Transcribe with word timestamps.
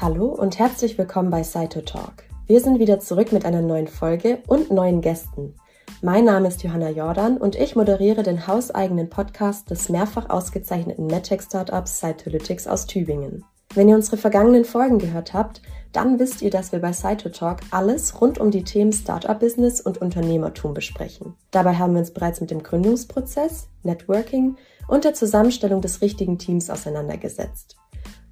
Hallo 0.00 0.26
und 0.26 0.60
herzlich 0.60 0.96
willkommen 0.96 1.28
bei 1.28 1.42
Saito 1.42 1.80
Talk. 1.80 2.22
Wir 2.46 2.60
sind 2.60 2.78
wieder 2.78 3.00
zurück 3.00 3.32
mit 3.32 3.44
einer 3.44 3.62
neuen 3.62 3.88
Folge 3.88 4.38
und 4.46 4.70
neuen 4.70 5.00
Gästen. 5.00 5.56
Mein 6.02 6.24
Name 6.24 6.46
ist 6.46 6.62
Johanna 6.62 6.90
Jordan 6.90 7.36
und 7.36 7.56
ich 7.56 7.74
moderiere 7.74 8.22
den 8.22 8.46
hauseigenen 8.46 9.10
Podcast 9.10 9.70
des 9.70 9.88
mehrfach 9.88 10.30
ausgezeichneten 10.30 11.08
MedTech-Startups 11.08 11.98
Cytolytics 11.98 12.68
aus 12.68 12.86
Tübingen. 12.86 13.44
Wenn 13.74 13.88
ihr 13.88 13.96
unsere 13.96 14.18
vergangenen 14.18 14.64
Folgen 14.64 15.00
gehört 15.00 15.34
habt, 15.34 15.62
dann 15.92 16.20
wisst 16.20 16.42
ihr, 16.42 16.50
dass 16.50 16.70
wir 16.70 16.78
bei 16.78 16.92
Cytotalk 16.92 17.62
alles 17.72 18.20
rund 18.20 18.38
um 18.38 18.52
die 18.52 18.62
Themen 18.62 18.92
Startup-Business 18.92 19.80
und 19.80 20.00
Unternehmertum 20.00 20.74
besprechen. 20.74 21.34
Dabei 21.50 21.74
haben 21.74 21.94
wir 21.94 22.00
uns 22.00 22.12
bereits 22.12 22.40
mit 22.40 22.52
dem 22.52 22.62
Gründungsprozess, 22.62 23.66
Networking 23.82 24.58
und 24.86 25.02
der 25.02 25.14
Zusammenstellung 25.14 25.80
des 25.80 26.02
richtigen 26.02 26.38
Teams 26.38 26.70
auseinandergesetzt. 26.70 27.78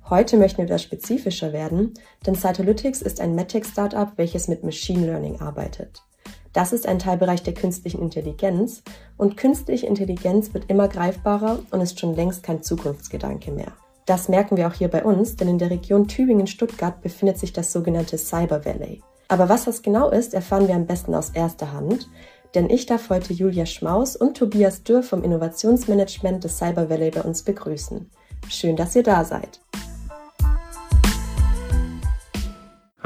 Heute 0.09 0.37
möchten 0.37 0.59
wir 0.59 0.66
etwas 0.66 0.84
spezifischer 0.84 1.52
werden, 1.52 1.95
denn 2.24 2.37
Cytolytics 2.37 3.02
ist 3.02 3.20
ein 3.20 3.34
MedTech-Startup, 3.34 4.12
welches 4.15 4.46
mit 4.46 4.62
Machine 4.62 5.05
Learning 5.05 5.41
arbeitet. 5.41 6.05
Das 6.52 6.73
ist 6.73 6.87
ein 6.87 7.01
Teilbereich 7.01 7.42
der 7.42 7.55
künstlichen 7.55 8.01
Intelligenz 8.01 8.84
und 9.16 9.37
künstliche 9.37 9.88
Intelligenz 9.88 10.55
wird 10.55 10.70
immer 10.70 10.87
greifbarer 10.87 11.59
und 11.73 11.80
ist 11.80 11.98
schon 11.98 12.15
längst 12.15 12.45
kein 12.45 12.62
Zukunftsgedanke 12.62 13.51
mehr. 13.51 13.73
Das 14.06 14.29
merken 14.29 14.56
wir 14.56 14.69
auch 14.69 14.74
hier 14.74 14.87
bei 14.87 15.05
uns, 15.05 15.34
denn 15.34 15.48
in 15.48 15.59
der 15.59 15.70
Region 15.70 16.07
Tübingen-Stuttgart 16.07 17.02
befindet 17.02 17.38
sich 17.38 17.52
das 17.52 17.73
sogenannte 17.73 18.16
Cyber 18.16 18.65
Valley. 18.65 19.02
Aber 19.27 19.48
was 19.48 19.65
das 19.65 19.82
genau 19.82 20.10
ist, 20.10 20.34
erfahren 20.34 20.68
wir 20.68 20.77
am 20.77 20.87
besten 20.87 21.16
aus 21.16 21.30
erster 21.30 21.73
Hand, 21.73 22.09
denn 22.54 22.70
ich 22.70 22.87
darf 22.87 23.10
heute 23.10 23.32
Julia 23.32 23.66
Schmaus 23.66 24.15
und 24.15 24.37
Tobias 24.37 24.84
Dürr 24.84 25.02
vom 25.02 25.24
Innovationsmanagement 25.24 26.45
des 26.45 26.59
Cyber 26.59 26.88
Valley 26.88 27.10
bei 27.10 27.23
uns 27.23 27.43
begrüßen. 27.43 28.09
Schön, 28.48 28.77
dass 28.77 28.95
ihr 28.95 29.02
da 29.02 29.24
seid. 29.24 29.60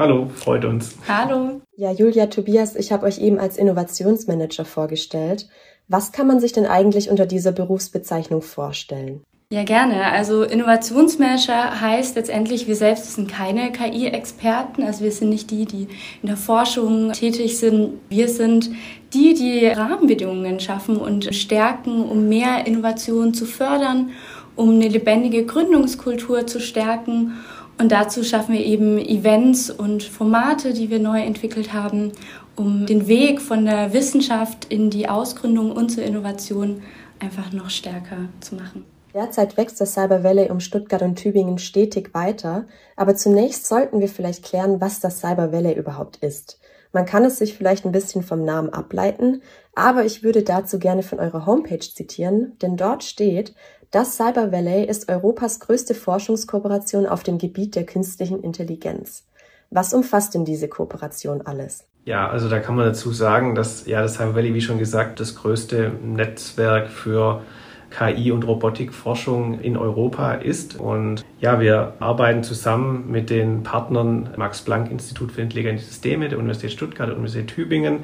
Hallo, 0.01 0.31
freut 0.35 0.65
uns. 0.65 0.97
Hallo. 1.07 1.61
Ja, 1.77 1.93
Julia, 1.93 2.25
Tobias, 2.29 2.75
ich 2.75 2.91
habe 2.91 3.05
euch 3.05 3.19
eben 3.19 3.39
als 3.39 3.59
Innovationsmanager 3.59 4.65
vorgestellt. 4.65 5.47
Was 5.89 6.11
kann 6.11 6.27
man 6.27 6.41
sich 6.41 6.55
denn 6.55 6.65
eigentlich 6.65 7.11
unter 7.11 7.27
dieser 7.27 7.53
Berufsbezeichnung 7.53 8.41
vorstellen? 8.41 9.21
Ja, 9.53 9.63
gerne. 9.63 10.11
Also 10.11 10.43
Innovationsmanager 10.43 11.83
heißt 11.83 12.17
letztendlich, 12.17 12.67
wir 12.67 12.77
selbst 12.77 13.13
sind 13.13 13.31
keine 13.31 13.73
KI-Experten. 13.73 14.85
Also 14.85 15.05
wir 15.05 15.13
sind 15.13 15.29
nicht 15.29 15.51
die, 15.51 15.67
die 15.67 15.89
in 16.23 16.29
der 16.29 16.39
Forschung 16.39 17.13
tätig 17.13 17.59
sind. 17.59 17.99
Wir 18.09 18.31
sind 18.31 18.71
die, 19.13 19.35
die 19.35 19.67
Rahmenbedingungen 19.67 20.61
schaffen 20.61 20.97
und 20.97 21.35
stärken, 21.35 22.05
um 22.05 22.27
mehr 22.27 22.67
Innovation 22.67 23.35
zu 23.35 23.45
fördern, 23.45 24.13
um 24.57 24.71
eine 24.71 24.89
lebendige 24.89 25.45
Gründungskultur 25.45 26.47
zu 26.47 26.59
stärken. 26.59 27.33
Und 27.81 27.93
dazu 27.93 28.23
schaffen 28.23 28.53
wir 28.53 28.65
eben 28.65 28.99
Events 28.99 29.71
und 29.71 30.03
Formate, 30.03 30.75
die 30.75 30.91
wir 30.91 30.99
neu 30.99 31.23
entwickelt 31.23 31.73
haben, 31.73 32.13
um 32.55 32.85
den 32.85 33.09
Weg 33.09 33.41
von 33.41 33.65
der 33.65 33.95
Wissenschaft 33.95 34.67
in 34.67 34.91
die 34.91 35.09
Ausgründung 35.09 35.73
und 35.73 35.89
zur 35.89 36.05
Innovation 36.05 36.83
einfach 37.21 37.53
noch 37.53 37.71
stärker 37.71 38.29
zu 38.41 38.57
machen. 38.57 38.85
Derzeit 39.15 39.57
wächst 39.57 39.81
das 39.81 39.95
Cyber 39.95 40.23
Valley 40.23 40.51
um 40.51 40.61
Stuttgart 40.61 41.01
und 41.01 41.17
Tübingen 41.17 41.59
stetig 41.59 42.13
weiter, 42.13 42.67
aber 42.97 43.17
zunächst 43.17 43.67
sollten 43.67 44.01
wir 44.01 44.09
vielleicht 44.09 44.45
klären, 44.45 44.83
was 44.83 45.01
das 45.01 45.21
Cyber 45.21 45.51
Valley 45.51 45.73
überhaupt 45.73 46.19
ist. 46.19 46.61
Man 46.93 47.07
kann 47.07 47.25
es 47.25 47.39
sich 47.39 47.55
vielleicht 47.55 47.87
ein 47.87 47.93
bisschen 47.93 48.23
vom 48.23 48.45
Namen 48.45 48.71
ableiten, 48.75 49.41
aber 49.75 50.05
ich 50.05 50.23
würde 50.23 50.43
dazu 50.43 50.79
gerne 50.79 51.03
von 51.03 51.19
eurer 51.19 51.47
Homepage 51.47 51.79
zitieren, 51.79 52.59
denn 52.61 52.77
dort 52.77 53.05
steht, 53.05 53.55
das 53.91 54.17
Cyber 54.17 54.53
Valley 54.53 54.85
ist 54.85 55.09
Europas 55.09 55.61
größte 55.61 55.95
Forschungskooperation 55.95 57.07
auf 57.07 57.23
dem 57.23 57.39
Gebiet 57.39 57.75
der 57.75 57.85
künstlichen 57.85 58.43
Intelligenz. 58.43 59.27
Was 59.71 59.93
umfasst 59.93 60.35
denn 60.35 60.45
diese 60.45 60.69
Kooperation 60.69 61.43
alles? 61.43 61.87
Ja, 62.05 62.29
also 62.29 62.49
da 62.49 62.61
kann 62.61 62.77
man 62.77 62.87
dazu 62.87 63.13
sagen, 63.13 63.55
dass 63.55 63.87
ja 63.87 64.03
das 64.03 64.15
Cyber 64.15 64.35
Valley, 64.35 64.55
wie 64.55 64.61
schon 64.61 64.79
gesagt, 64.79 65.21
das 65.21 65.35
größte 65.35 65.93
Netzwerk 66.03 66.89
für 66.89 67.43
KI- 67.91 68.33
und 68.33 68.47
Robotikforschung 68.47 69.61
in 69.61 69.77
Europa 69.77 70.35
ist. 70.35 70.79
Und 70.79 71.25
ja, 71.41 71.61
wir 71.61 71.95
arbeiten 72.01 72.43
zusammen 72.43 73.11
mit 73.11 73.31
den 73.31 73.63
Partnern 73.63 74.31
Max-Planck-Institut 74.37 75.33
für 75.33 75.43
intelligente 75.43 75.83
Systeme 75.83 76.29
der 76.29 76.39
Universität 76.39 76.73
Stuttgart 76.73 77.09
und 77.09 77.17
Universität 77.17 77.49
Tübingen. 77.49 78.01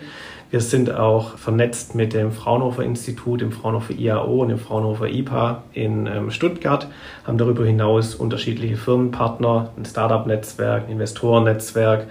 Wir 0.51 0.61
sind 0.61 0.95
auch 0.95 1.39
vernetzt 1.39 1.95
mit 1.95 2.15
dem 2.15 2.31
Fraunhofer 2.31 2.85
Institut, 2.85 3.41
dem 3.41 3.53
Fraunhofer 3.53 3.95
IAO 3.95 4.43
und 4.43 4.49
dem 4.49 4.59
Fraunhofer 4.59 5.09
IPA 5.09 5.65
in 5.73 6.07
ähm, 6.07 6.31
Stuttgart, 6.31 6.89
haben 7.25 7.39
darüber 7.39 7.65
hinaus 7.65 8.15
unterschiedliche 8.15 8.77
Firmenpartner, 8.77 9.71
ein 9.77 9.85
Startup-Netzwerk, 9.85 10.85
ein 10.85 10.93
Investorennetzwerk 10.93 12.07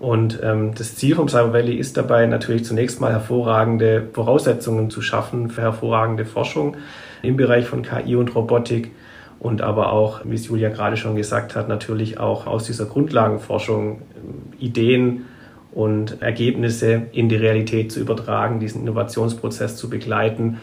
und 0.00 0.40
ähm, 0.42 0.74
das 0.74 0.96
Ziel 0.96 1.14
vom 1.14 1.28
Cyber 1.28 1.52
Valley 1.52 1.76
ist 1.76 1.96
dabei 1.96 2.26
natürlich 2.26 2.64
zunächst 2.64 3.00
mal 3.00 3.12
hervorragende 3.12 4.08
Voraussetzungen 4.12 4.90
zu 4.90 5.00
schaffen 5.00 5.50
für 5.50 5.62
hervorragende 5.62 6.24
Forschung 6.24 6.76
im 7.24 7.36
Bereich 7.36 7.66
von 7.66 7.82
KI 7.82 8.16
und 8.16 8.34
Robotik 8.34 8.92
und 9.40 9.62
aber 9.62 9.92
auch, 9.92 10.20
wie 10.24 10.34
es 10.34 10.46
Julia 10.46 10.70
gerade 10.70 10.96
schon 10.96 11.16
gesagt 11.16 11.56
hat, 11.56 11.68
natürlich 11.68 12.18
auch 12.18 12.46
aus 12.46 12.64
dieser 12.64 12.86
Grundlagenforschung 12.86 14.02
ähm, 14.16 14.52
Ideen 14.58 15.26
und 15.72 16.22
Ergebnisse 16.22 17.02
in 17.12 17.28
die 17.28 17.36
Realität 17.36 17.90
zu 17.90 18.00
übertragen, 18.00 18.60
diesen 18.60 18.82
Innovationsprozess 18.82 19.76
zu 19.76 19.90
begleiten 19.90 20.60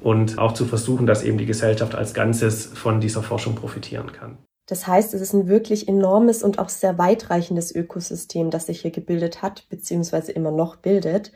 und 0.00 0.38
auch 0.38 0.52
zu 0.52 0.64
versuchen, 0.64 1.06
dass 1.06 1.24
eben 1.24 1.38
die 1.38 1.46
Gesellschaft 1.46 1.94
als 1.94 2.14
Ganzes 2.14 2.66
von 2.66 3.00
dieser 3.00 3.22
Forschung 3.22 3.56
profitieren 3.56 4.12
kann. 4.12 4.38
Das 4.66 4.86
heißt, 4.86 5.12
es 5.12 5.20
ist 5.20 5.34
ein 5.34 5.48
wirklich 5.48 5.88
enormes 5.88 6.42
und 6.42 6.58
auch 6.58 6.70
sehr 6.70 6.96
weitreichendes 6.96 7.74
Ökosystem, 7.74 8.50
das 8.50 8.66
sich 8.66 8.80
hier 8.80 8.90
gebildet 8.90 9.42
hat, 9.42 9.66
beziehungsweise 9.68 10.32
immer 10.32 10.50
noch 10.50 10.76
bildet. 10.76 11.32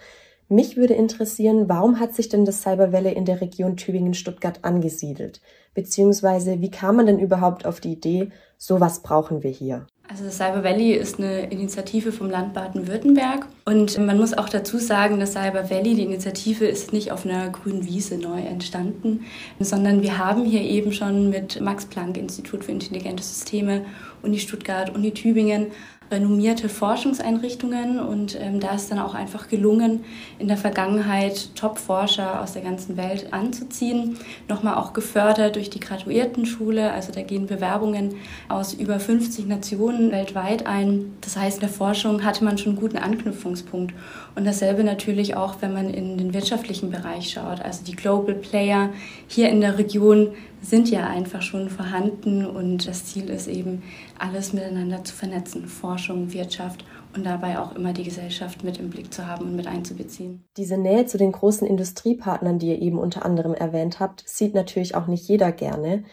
Mich 0.50 0.78
würde 0.78 0.94
interessieren, 0.94 1.68
warum 1.68 2.00
hat 2.00 2.14
sich 2.14 2.30
denn 2.30 2.46
das 2.46 2.62
Cyber 2.62 2.90
Valley 2.90 3.12
in 3.12 3.26
der 3.26 3.42
Region 3.42 3.76
Tübingen-Stuttgart 3.76 4.60
angesiedelt? 4.62 5.42
Beziehungsweise 5.74 6.62
wie 6.62 6.70
kam 6.70 6.96
man 6.96 7.04
denn 7.04 7.18
überhaupt 7.18 7.66
auf 7.66 7.80
die 7.80 7.92
Idee, 7.92 8.30
sowas 8.56 9.02
brauchen 9.02 9.42
wir 9.42 9.50
hier? 9.50 9.86
Also 10.10 10.24
das 10.24 10.38
Cyber 10.38 10.64
Valley 10.64 10.92
ist 10.92 11.18
eine 11.18 11.50
Initiative 11.50 12.12
vom 12.12 12.30
Land 12.30 12.54
Baden-Württemberg 12.54 13.46
und 13.66 13.98
man 13.98 14.16
muss 14.16 14.32
auch 14.32 14.48
dazu 14.48 14.78
sagen, 14.78 15.20
das 15.20 15.34
Cyber 15.34 15.68
Valley, 15.68 15.94
die 15.96 16.04
Initiative 16.04 16.64
ist 16.64 16.94
nicht 16.94 17.12
auf 17.12 17.26
einer 17.26 17.50
grünen 17.50 17.84
Wiese 17.84 18.16
neu 18.16 18.40
entstanden, 18.40 19.26
sondern 19.60 20.00
wir 20.00 20.16
haben 20.16 20.46
hier 20.46 20.62
eben 20.62 20.92
schon 20.92 21.28
mit 21.28 21.60
Max 21.60 21.84
Planck 21.84 22.16
Institut 22.16 22.64
für 22.64 22.72
intelligente 22.72 23.22
Systeme, 23.22 23.84
Uni 24.22 24.38
Stuttgart, 24.38 24.94
Uni 24.94 25.12
Tübingen 25.12 25.66
renommierte 26.10 26.68
Forschungseinrichtungen 26.68 28.00
und 28.00 28.38
ähm, 28.40 28.60
da 28.60 28.74
ist 28.74 28.90
dann 28.90 28.98
auch 28.98 29.14
einfach 29.14 29.48
gelungen, 29.48 30.04
in 30.38 30.48
der 30.48 30.56
Vergangenheit 30.56 31.54
Top-Forscher 31.54 32.42
aus 32.42 32.52
der 32.52 32.62
ganzen 32.62 32.96
Welt 32.96 33.32
anzuziehen. 33.32 34.18
Nochmal 34.48 34.74
auch 34.74 34.92
gefördert 34.92 35.56
durch 35.56 35.70
die 35.70 35.80
Graduiertenschule, 35.80 36.92
also 36.92 37.12
da 37.12 37.22
gehen 37.22 37.46
Bewerbungen 37.46 38.14
aus 38.48 38.72
über 38.72 38.98
50 38.98 39.46
Nationen 39.46 40.10
weltweit 40.10 40.66
ein. 40.66 41.16
Das 41.20 41.36
heißt, 41.36 41.58
in 41.58 41.60
der 41.60 41.68
Forschung 41.68 42.24
hatte 42.24 42.44
man 42.44 42.58
schon 42.58 42.72
einen 42.72 42.80
guten 42.80 42.98
Anknüpfungspunkt. 42.98 43.94
Und 44.34 44.46
dasselbe 44.46 44.84
natürlich 44.84 45.36
auch, 45.36 45.56
wenn 45.60 45.72
man 45.72 45.90
in 45.90 46.16
den 46.16 46.32
wirtschaftlichen 46.32 46.90
Bereich 46.90 47.30
schaut. 47.30 47.60
Also 47.60 47.84
die 47.84 47.96
Global 47.96 48.34
Player 48.34 48.90
hier 49.26 49.48
in 49.48 49.60
der 49.60 49.78
Region 49.78 50.28
sind 50.60 50.90
ja 50.90 51.06
einfach 51.06 51.42
schon 51.42 51.70
vorhanden 51.70 52.44
und 52.44 52.86
das 52.86 53.06
Ziel 53.06 53.30
ist 53.30 53.46
eben, 53.46 53.82
alles 54.18 54.52
miteinander 54.52 55.04
zu 55.04 55.14
vernetzen, 55.14 55.66
Forschung, 55.66 56.32
Wirtschaft 56.32 56.84
und 57.14 57.24
dabei 57.24 57.58
auch 57.58 57.74
immer 57.74 57.92
die 57.92 58.04
Gesellschaft 58.04 58.64
mit 58.64 58.78
im 58.78 58.90
Blick 58.90 59.12
zu 59.12 59.26
haben 59.26 59.46
und 59.46 59.56
mit 59.56 59.66
einzubeziehen. 59.66 60.44
Diese 60.56 60.76
Nähe 60.76 61.06
zu 61.06 61.18
den 61.18 61.32
großen 61.32 61.66
Industriepartnern, 61.66 62.58
die 62.58 62.68
ihr 62.68 62.82
eben 62.82 62.98
unter 62.98 63.24
anderem 63.24 63.54
erwähnt 63.54 64.00
habt, 64.00 64.24
sieht 64.26 64.54
natürlich 64.54 64.94
auch 64.94 65.06
nicht 65.06 65.28
jeder 65.28 65.52
gerne. 65.52 66.04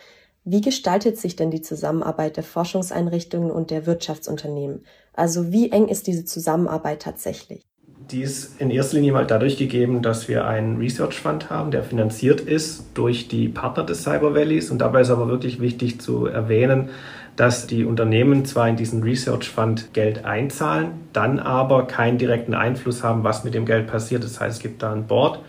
Wie 0.43 0.61
gestaltet 0.61 1.17
sich 1.17 1.35
denn 1.35 1.49
die 1.49 1.61
Zusammenarbeit 1.61 2.37
der 2.37 2.43
Forschungseinrichtungen 2.43 3.49
und 3.49 3.71
der 3.71 3.87
Wirtschaftsunternehmen? 3.87 4.85
Also 5.13 5.51
wie 5.51 5.71
eng 5.71 5.87
ist 5.87 6.05
diese 6.05 6.23
Zusammenarbeit 6.23 7.01
tatsächlich? 7.01 7.65
Die 8.11 8.21
ist 8.21 8.61
in 8.61 8.69
erster 8.69 8.97
Linie 8.97 9.13
mal 9.13 9.25
dadurch 9.25 9.57
gegeben, 9.57 10.03
dass 10.03 10.27
wir 10.27 10.45
einen 10.45 10.77
Research 10.77 11.15
Fund 11.19 11.49
haben, 11.49 11.71
der 11.71 11.81
finanziert 11.81 12.39
ist 12.39 12.85
durch 12.93 13.27
die 13.27 13.47
Partner 13.47 13.83
des 13.83 14.03
Cyber 14.03 14.35
Valleys. 14.35 14.69
Und 14.69 14.77
dabei 14.79 15.01
ist 15.01 15.09
aber 15.09 15.27
wirklich 15.27 15.59
wichtig 15.59 15.99
zu 15.99 16.27
erwähnen, 16.27 16.89
dass 17.35 17.65
die 17.65 17.83
Unternehmen 17.83 18.45
zwar 18.45 18.69
in 18.69 18.75
diesen 18.75 19.01
Research 19.01 19.49
Fund 19.49 19.93
Geld 19.93 20.23
einzahlen, 20.23 20.91
dann 21.13 21.39
aber 21.39 21.87
keinen 21.87 22.19
direkten 22.19 22.53
Einfluss 22.53 23.03
haben, 23.03 23.23
was 23.23 23.43
mit 23.43 23.55
dem 23.55 23.65
Geld 23.65 23.87
passiert. 23.87 24.23
Das 24.23 24.39
heißt, 24.39 24.57
es 24.57 24.61
gibt 24.61 24.83
da 24.83 24.93
ein 24.93 25.07
Board, 25.07 25.39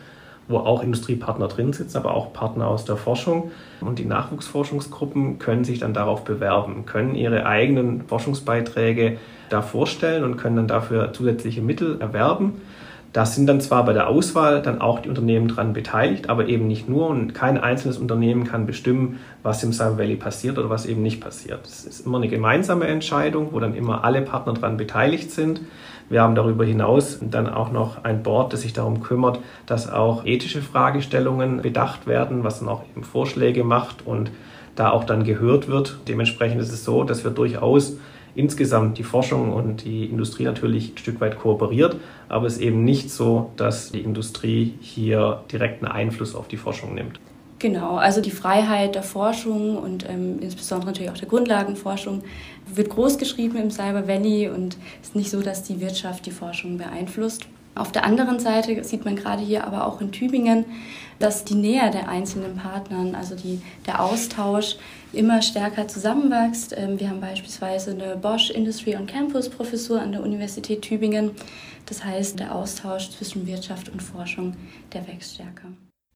wo 0.48 0.56
auch 0.56 0.82
Industriepartner 0.82 1.48
drin 1.48 1.74
sitzen, 1.74 1.98
aber 1.98 2.14
auch 2.14 2.32
Partner 2.32 2.68
aus 2.68 2.86
der 2.86 2.96
Forschung. 2.96 3.50
Und 3.82 3.98
die 3.98 4.06
Nachwuchsforschungsgruppen 4.06 5.38
können 5.38 5.64
sich 5.64 5.80
dann 5.80 5.92
darauf 5.92 6.24
bewerben, 6.24 6.86
können 6.86 7.14
ihre 7.16 7.44
eigenen 7.44 8.02
Forschungsbeiträge 8.08 9.18
da 9.48 9.62
vorstellen 9.62 10.24
und 10.24 10.36
können 10.36 10.56
dann 10.56 10.68
dafür 10.68 11.12
zusätzliche 11.12 11.62
Mittel 11.62 12.00
erwerben. 12.00 12.60
Da 13.16 13.24
sind 13.24 13.46
dann 13.46 13.62
zwar 13.62 13.82
bei 13.86 13.94
der 13.94 14.08
Auswahl 14.08 14.60
dann 14.60 14.82
auch 14.82 14.98
die 15.00 15.08
Unternehmen 15.08 15.48
dran 15.48 15.72
beteiligt, 15.72 16.28
aber 16.28 16.48
eben 16.48 16.66
nicht 16.66 16.86
nur 16.86 17.08
und 17.08 17.32
kein 17.32 17.56
einzelnes 17.56 17.96
Unternehmen 17.96 18.44
kann 18.44 18.66
bestimmen, 18.66 19.20
was 19.42 19.62
im 19.62 19.72
Cyber 19.72 19.96
Valley 19.96 20.16
passiert 20.16 20.58
oder 20.58 20.68
was 20.68 20.84
eben 20.84 21.02
nicht 21.02 21.22
passiert. 21.22 21.60
Es 21.64 21.86
ist 21.86 22.04
immer 22.04 22.18
eine 22.18 22.28
gemeinsame 22.28 22.86
Entscheidung, 22.86 23.48
wo 23.52 23.60
dann 23.60 23.74
immer 23.74 24.04
alle 24.04 24.20
Partner 24.20 24.52
dran 24.52 24.76
beteiligt 24.76 25.30
sind. 25.30 25.62
Wir 26.10 26.20
haben 26.20 26.34
darüber 26.34 26.66
hinaus 26.66 27.18
dann 27.22 27.48
auch 27.48 27.72
noch 27.72 28.04
ein 28.04 28.22
Board, 28.22 28.52
das 28.52 28.60
sich 28.60 28.74
darum 28.74 29.00
kümmert, 29.02 29.40
dass 29.64 29.90
auch 29.90 30.26
ethische 30.26 30.60
Fragestellungen 30.60 31.62
bedacht 31.62 32.06
werden, 32.06 32.44
was 32.44 32.60
dann 32.60 32.68
auch 32.68 32.82
eben 32.94 33.02
Vorschläge 33.02 33.64
macht 33.64 34.06
und 34.06 34.30
da 34.74 34.90
auch 34.90 35.04
dann 35.04 35.24
gehört 35.24 35.68
wird. 35.68 35.96
Dementsprechend 36.06 36.60
ist 36.60 36.70
es 36.70 36.84
so, 36.84 37.02
dass 37.02 37.24
wir 37.24 37.30
durchaus 37.30 37.96
insgesamt 38.36 38.98
die 38.98 39.02
Forschung 39.02 39.52
und 39.52 39.84
die 39.84 40.04
Industrie 40.04 40.44
natürlich 40.44 40.92
ein 40.92 40.98
Stück 40.98 41.20
weit 41.20 41.38
kooperiert, 41.38 41.96
aber 42.28 42.46
es 42.46 42.54
ist 42.54 42.62
eben 42.62 42.84
nicht 42.84 43.10
so, 43.10 43.50
dass 43.56 43.90
die 43.90 44.00
Industrie 44.00 44.74
hier 44.80 45.42
direkten 45.50 45.86
Einfluss 45.86 46.34
auf 46.34 46.46
die 46.46 46.56
Forschung 46.56 46.94
nimmt. 46.94 47.18
Genau, 47.58 47.96
also 47.96 48.20
die 48.20 48.30
Freiheit 48.30 48.94
der 48.94 49.02
Forschung 49.02 49.78
und 49.78 50.06
ähm, 50.06 50.38
insbesondere 50.40 50.90
natürlich 50.90 51.10
auch 51.10 51.16
der 51.16 51.28
Grundlagenforschung 51.28 52.22
wird 52.66 52.90
groß 52.90 53.16
geschrieben 53.16 53.56
im 53.56 53.70
Cyber 53.70 54.06
Valley 54.06 54.50
und 54.50 54.76
es 55.00 55.08
ist 55.08 55.16
nicht 55.16 55.30
so, 55.30 55.40
dass 55.40 55.62
die 55.62 55.80
Wirtschaft 55.80 56.26
die 56.26 56.32
Forschung 56.32 56.76
beeinflusst. 56.76 57.46
Auf 57.76 57.92
der 57.92 58.04
anderen 58.04 58.40
Seite 58.40 58.82
sieht 58.84 59.04
man 59.04 59.16
gerade 59.16 59.42
hier 59.42 59.66
aber 59.66 59.86
auch 59.86 60.00
in 60.00 60.10
Tübingen, 60.10 60.64
dass 61.18 61.44
die 61.44 61.54
Nähe 61.54 61.90
der 61.90 62.08
einzelnen 62.08 62.56
Partnern, 62.56 63.14
also 63.14 63.34
die, 63.34 63.60
der 63.86 64.02
Austausch 64.02 64.76
immer 65.12 65.42
stärker 65.42 65.86
zusammenwächst. 65.86 66.74
Ähm, 66.76 66.98
wir 66.98 67.10
haben 67.10 67.20
beispielsweise 67.20 67.90
eine 67.90 68.16
Bosch 68.16 68.50
Industry 68.50 68.96
on 68.96 69.06
Campus 69.06 69.50
Professur 69.50 70.00
an 70.00 70.12
der 70.12 70.22
Universität 70.22 70.82
Tübingen. 70.82 71.32
Das 71.84 72.02
heißt, 72.02 72.40
der 72.40 72.54
Austausch 72.54 73.10
zwischen 73.10 73.46
Wirtschaft 73.46 73.90
und 73.90 74.02
Forschung, 74.02 74.54
der 74.94 75.06
wächst 75.06 75.34
stärker. 75.34 75.68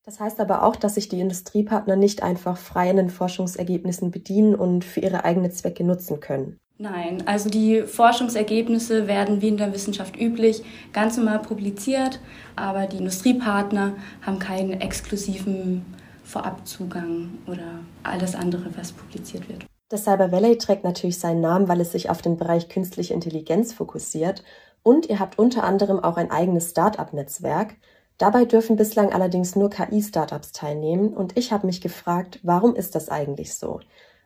Das 0.04 0.18
heißt 0.18 0.40
aber 0.40 0.64
auch, 0.64 0.76
dass 0.76 0.94
sich 0.94 1.08
die 1.08 1.20
Industriepartner 1.20 1.94
nicht 1.94 2.22
einfach 2.22 2.56
frei 2.56 2.90
in 2.90 2.96
den 2.96 3.10
Forschungsergebnissen 3.10 4.10
bedienen 4.10 4.54
und 4.54 4.84
für 4.84 5.00
ihre 5.00 5.24
eigenen 5.24 5.52
Zwecke 5.52 5.84
nutzen 5.84 6.20
können. 6.20 6.58
Nein, 6.82 7.24
also 7.26 7.50
die 7.50 7.82
Forschungsergebnisse 7.82 9.06
werden 9.06 9.42
wie 9.42 9.48
in 9.48 9.58
der 9.58 9.74
Wissenschaft 9.74 10.18
üblich 10.18 10.62
ganz 10.94 11.18
normal 11.18 11.40
publiziert, 11.40 12.20
aber 12.56 12.86
die 12.86 12.96
Industriepartner 12.96 13.92
haben 14.22 14.38
keinen 14.38 14.80
exklusiven 14.80 15.84
Vorabzugang 16.24 17.32
oder 17.46 17.80
alles 18.02 18.34
andere, 18.34 18.70
was 18.78 18.92
publiziert 18.92 19.46
wird. 19.50 19.66
Das 19.90 20.04
Cyber 20.04 20.32
Valley 20.32 20.56
trägt 20.56 20.82
natürlich 20.82 21.18
seinen 21.18 21.42
Namen, 21.42 21.68
weil 21.68 21.82
es 21.82 21.92
sich 21.92 22.08
auf 22.08 22.22
den 22.22 22.38
Bereich 22.38 22.70
künstliche 22.70 23.12
Intelligenz 23.12 23.74
fokussiert 23.74 24.42
und 24.82 25.04
ihr 25.10 25.18
habt 25.18 25.38
unter 25.38 25.64
anderem 25.64 26.02
auch 26.02 26.16
ein 26.16 26.30
eigenes 26.30 26.70
Start-up-Netzwerk. 26.70 27.74
Dabei 28.16 28.46
dürfen 28.46 28.76
bislang 28.76 29.12
allerdings 29.12 29.54
nur 29.54 29.68
KI-Startups 29.68 30.52
teilnehmen 30.52 31.12
und 31.12 31.36
ich 31.36 31.52
habe 31.52 31.66
mich 31.66 31.82
gefragt, 31.82 32.40
warum 32.42 32.74
ist 32.74 32.94
das 32.94 33.10
eigentlich 33.10 33.54
so? 33.54 33.80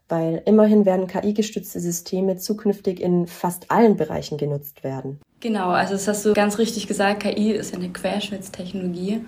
Weil 0.08 0.42
immerhin 0.46 0.84
werden 0.84 1.06
KI-gestützte 1.06 1.80
Systeme 1.80 2.36
zukünftig 2.36 3.00
in 3.00 3.26
fast 3.26 3.70
allen 3.70 3.96
Bereichen 3.96 4.38
genutzt 4.38 4.84
werden. 4.84 5.20
Genau, 5.40 5.70
also 5.70 5.94
das 5.94 6.08
hast 6.08 6.24
du 6.24 6.32
ganz 6.32 6.58
richtig 6.58 6.86
gesagt, 6.86 7.22
KI 7.22 7.52
ist 7.52 7.74
eine 7.74 7.90
Querschnittstechnologie 7.90 9.20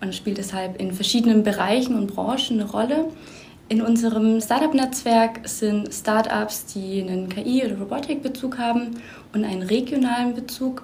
und 0.00 0.14
spielt 0.14 0.38
deshalb 0.38 0.80
in 0.80 0.92
verschiedenen 0.92 1.42
Bereichen 1.42 1.96
und 1.96 2.08
Branchen 2.08 2.60
eine 2.60 2.70
Rolle. 2.70 3.04
In 3.68 3.82
unserem 3.82 4.40
Startup-Netzwerk 4.40 5.48
sind 5.48 5.94
Startups, 5.94 6.66
die 6.66 7.02
einen 7.02 7.28
KI- 7.28 7.64
oder 7.64 7.78
Robotikbezug 7.78 8.58
haben 8.58 9.00
und 9.32 9.44
einen 9.44 9.62
regionalen 9.62 10.34
Bezug. 10.34 10.82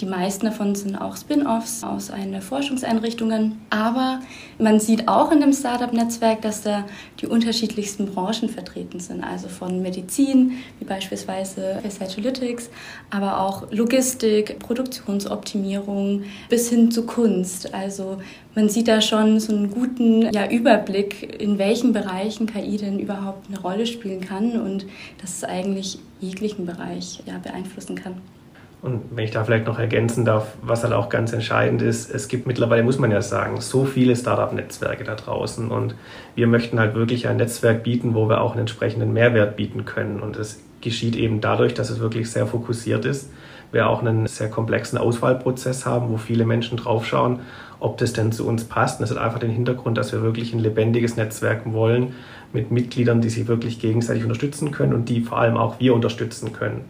Die 0.00 0.06
meisten 0.06 0.46
davon 0.46 0.74
sind 0.74 0.96
auch 0.96 1.16
Spin-offs 1.16 1.84
aus 1.84 2.10
einer 2.10 2.40
Forschungseinrichtungen. 2.40 3.60
Aber 3.70 4.20
man 4.58 4.80
sieht 4.80 5.06
auch 5.06 5.30
in 5.30 5.40
dem 5.40 5.52
Startup-Netzwerk, 5.52 6.40
dass 6.42 6.62
da 6.62 6.84
die 7.20 7.26
unterschiedlichsten 7.26 8.06
Branchen 8.06 8.48
vertreten 8.48 9.00
sind. 9.00 9.22
Also 9.22 9.48
von 9.48 9.82
Medizin, 9.82 10.52
wie 10.78 10.84
beispielsweise 10.84 11.80
Cytolytics, 11.88 12.70
aber 13.10 13.40
auch 13.40 13.70
Logistik, 13.70 14.58
Produktionsoptimierung 14.60 16.24
bis 16.48 16.70
hin 16.70 16.90
zu 16.90 17.04
Kunst. 17.04 17.74
Also 17.74 18.18
man 18.54 18.68
sieht 18.68 18.88
da 18.88 19.00
schon 19.00 19.40
so 19.40 19.54
einen 19.54 19.70
guten 19.70 20.32
ja, 20.32 20.50
Überblick, 20.50 21.40
in 21.40 21.58
welchen 21.58 21.92
Bereichen 21.92 22.46
KI 22.46 22.78
denn 22.78 22.98
überhaupt 22.98 23.48
eine 23.48 23.60
Rolle 23.60 23.86
spielen 23.86 24.20
kann 24.20 24.60
und 24.60 24.86
dass 25.20 25.36
es 25.36 25.44
eigentlich 25.44 25.98
jeglichen 26.20 26.64
Bereich 26.64 27.22
ja, 27.26 27.38
beeinflussen 27.38 27.96
kann. 27.96 28.14
Und 28.82 29.02
wenn 29.12 29.24
ich 29.24 29.30
da 29.30 29.44
vielleicht 29.44 29.66
noch 29.66 29.78
ergänzen 29.78 30.24
darf, 30.24 30.54
was 30.60 30.82
halt 30.82 30.92
auch 30.92 31.08
ganz 31.08 31.32
entscheidend 31.32 31.82
ist, 31.82 32.12
es 32.12 32.26
gibt 32.26 32.48
mittlerweile, 32.48 32.82
muss 32.82 32.98
man 32.98 33.12
ja 33.12 33.22
sagen, 33.22 33.60
so 33.60 33.84
viele 33.84 34.16
Startup-Netzwerke 34.16 35.04
da 35.04 35.14
draußen. 35.14 35.70
Und 35.70 35.94
wir 36.34 36.48
möchten 36.48 36.80
halt 36.80 36.96
wirklich 36.96 37.28
ein 37.28 37.36
Netzwerk 37.36 37.84
bieten, 37.84 38.14
wo 38.14 38.28
wir 38.28 38.40
auch 38.40 38.52
einen 38.52 38.60
entsprechenden 38.60 39.12
Mehrwert 39.12 39.56
bieten 39.56 39.84
können. 39.84 40.18
Und 40.18 40.36
das 40.36 40.58
geschieht 40.80 41.14
eben 41.14 41.40
dadurch, 41.40 41.74
dass 41.74 41.90
es 41.90 42.00
wirklich 42.00 42.28
sehr 42.32 42.44
fokussiert 42.48 43.04
ist. 43.04 43.30
Wir 43.70 43.88
auch 43.88 44.00
einen 44.00 44.26
sehr 44.26 44.50
komplexen 44.50 44.98
Auswahlprozess 44.98 45.86
haben, 45.86 46.10
wo 46.10 46.16
viele 46.16 46.44
Menschen 46.44 46.76
draufschauen, 46.76 47.38
ob 47.78 47.98
das 47.98 48.12
denn 48.12 48.32
zu 48.32 48.48
uns 48.48 48.64
passt. 48.64 48.98
Und 48.98 49.08
das 49.08 49.16
hat 49.16 49.24
einfach 49.24 49.38
den 49.38 49.52
Hintergrund, 49.52 49.96
dass 49.96 50.10
wir 50.10 50.22
wirklich 50.22 50.54
ein 50.54 50.58
lebendiges 50.58 51.16
Netzwerk 51.16 51.72
wollen 51.72 52.14
mit 52.52 52.72
Mitgliedern, 52.72 53.20
die 53.20 53.30
sich 53.30 53.46
wirklich 53.46 53.78
gegenseitig 53.78 54.24
unterstützen 54.24 54.72
können 54.72 54.92
und 54.92 55.08
die 55.08 55.20
vor 55.20 55.38
allem 55.38 55.56
auch 55.56 55.78
wir 55.78 55.94
unterstützen 55.94 56.52
können 56.52 56.84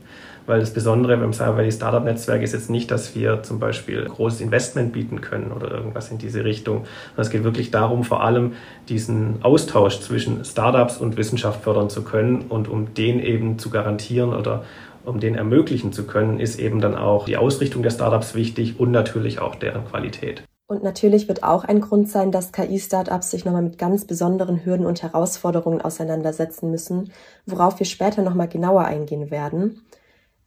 weil 0.47 0.61
das 0.61 0.73
Besondere 0.73 1.17
beim 1.17 1.33
Cyber 1.33 1.59
Valley 1.59 1.73
Startup 1.73 2.05
Netzwerk 2.05 2.43
ist 2.43 2.53
jetzt 2.53 2.71
nicht, 2.71 2.91
dass 2.91 3.15
wir 3.15 3.43
zum 3.43 3.59
Beispiel 3.59 4.05
großes 4.05 4.41
Investment 4.41 4.93
bieten 4.93 5.21
können 5.21 5.53
oder 5.53 5.71
irgendwas 5.71 6.11
in 6.11 6.19
diese 6.19 6.45
Richtung. 6.45 6.85
es 7.17 7.31
geht 7.31 7.45
wirklich 7.45 7.71
darum, 7.71 8.05
vor 8.05 8.23
allem 8.23 8.53
diesen 8.89 9.43
Austausch 9.43 10.01
zwischen 10.01 10.45
Startups 10.45 10.99
und 10.99 11.17
Wissenschaft 11.17 11.63
fördern 11.63 11.91
zu 11.91 12.03
können 12.03 12.43
und 12.49 12.69
um 12.69 12.95
den 12.95 13.21
eben 13.21 13.59
zu 13.59 13.71
garantieren 13.71 14.35
oder 14.35 14.65
um 15.05 15.21
den 15.21 15.35
ermöglichen 15.35 15.93
zu 15.93 16.05
können, 16.05 16.39
ist 16.39 16.59
eben 16.59 16.81
dann 16.81 16.95
auch 16.95 17.25
die 17.25 17.37
Ausrichtung 17.37 17.83
der 17.83 17.91
Startups 17.91 18.35
wichtig 18.35 18.79
und 18.79 18.91
natürlich 18.91 19.41
auch 19.41 19.57
deren 19.57 19.85
Qualität. 19.85 20.45
Und 20.73 20.83
natürlich 20.83 21.29
wird 21.29 21.43
auch 21.43 21.65
ein 21.65 21.83
Grund 21.83 22.09
sein, 22.09 22.33
dass 22.33 22.53
KI-Startups 22.53 23.31
sich 23.31 23.45
nochmal 23.45 23.63
mit 23.63 23.77
ganz 23.77 24.07
besonderen 24.07 24.65
Hürden 24.65 24.87
und 24.87 25.03
Herausforderungen 25.03 25.83
auseinandersetzen 25.83 26.71
müssen, 26.71 27.13
worauf 27.45 27.79
wir 27.79 27.85
später 27.85 28.23
nochmal 28.23 28.49
genauer 28.49 28.85
eingehen 28.85 29.31
werden. 29.31 29.83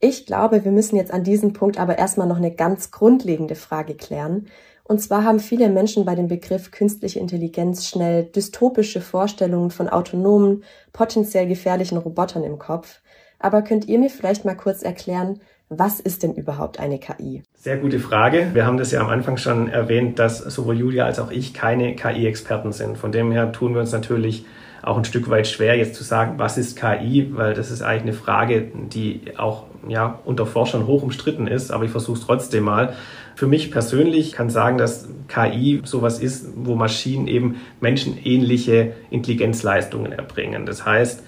Ich 0.07 0.28
glaube, 0.28 0.63
wir 0.63 0.72
müssen 0.72 0.98
jetzt 0.98 1.12
an 1.12 1.24
diesem 1.24 1.54
Punkt 1.54 1.80
aber 1.80 1.98
erstmal 1.98 2.28
noch 2.28 2.38
eine 2.38 2.52
ganz 2.52 2.92
grundlegende 2.92 3.56
Frage 3.56 3.96
klären. 3.96 4.46
Und 4.84 5.02
zwar 5.02 5.24
haben 5.24 5.40
viele 5.40 5.68
Menschen 5.68 6.06
bei 6.06 6.13
dem 6.13 6.28
Begriff 6.28 6.69
künstliche 6.69 7.19
Intelligenz 7.19 7.88
schnell 7.88 8.25
dystopische 8.25 9.02
Vorstellungen 9.02 9.72
von 9.72 9.90
autonomen, 9.90 10.63
potenziell 10.94 11.48
gefährlichen 11.48 11.98
Robotern 11.98 12.44
im 12.44 12.60
Kopf. 12.60 13.01
Aber 13.39 13.63
könnt 13.63 13.88
ihr 13.88 13.98
mir 13.98 14.12
vielleicht 14.12 14.46
mal 14.46 14.53
kurz 14.53 14.84
erklären, 14.84 15.41
was 15.70 16.00
ist 16.00 16.22
denn 16.22 16.36
überhaupt 16.36 16.79
eine 16.79 17.00
KI? 17.00 17.41
Sehr 17.56 17.77
gute 17.77 17.98
Frage. 17.98 18.51
Wir 18.53 18.68
haben 18.68 18.77
das 18.77 18.91
ja 18.91 19.01
am 19.01 19.10
Anfang 19.10 19.38
schon 19.38 19.70
erwähnt, 19.70 20.20
dass 20.20 20.38
sowohl 20.38 20.77
Julia 20.77 21.06
als 21.06 21.18
auch 21.18 21.32
ich 21.32 21.56
keine 21.56 21.96
KI-Experten 21.96 22.74
sind. 22.74 23.00
Von 23.00 23.12
dem 23.12 23.32
her 23.32 23.51
tun 23.51 23.74
wir 23.74 23.82
uns 23.82 23.91
natürlich 23.91 24.46
auch 24.86 24.98
ein 24.98 25.06
Stück 25.06 25.30
weit 25.30 25.48
schwer, 25.48 25.75
jetzt 25.75 25.96
zu 25.96 26.04
sagen, 26.04 26.38
was 26.38 26.58
ist 26.58 26.80
KI, 26.80 27.30
weil 27.32 27.56
das 27.56 27.72
ist 27.72 27.82
eigentlich 27.82 28.04
eine 28.04 28.13
Frage, 28.13 28.68
die 28.94 29.22
auch 29.38 29.63
ja, 29.88 30.20
unter 30.25 30.46
Forschern 30.46 30.86
hoch 30.86 31.04
umstritten 31.04 31.48
ist, 31.48 31.72
aber 31.72 31.86
ich 31.86 31.92
versuche 31.92 32.20
es 32.20 32.25
trotzdem 32.25 32.63
mal. 32.63 32.94
Für 33.36 33.48
mich 33.48 33.72
persönlich 33.72 34.32
kann 34.32 34.50
sagen, 34.50 34.77
dass 34.77 35.08
KI 35.27 35.82
sowas 35.84 36.20
ist, 36.20 36.48
wo 36.56 36.75
Maschinen 36.75 37.27
eben 37.27 37.56
menschenähnliche 37.82 38.94
Intelligenzleistungen 39.10 40.12
erbringen. 40.12 40.65
Das 40.65 40.86
heißt, 40.86 41.24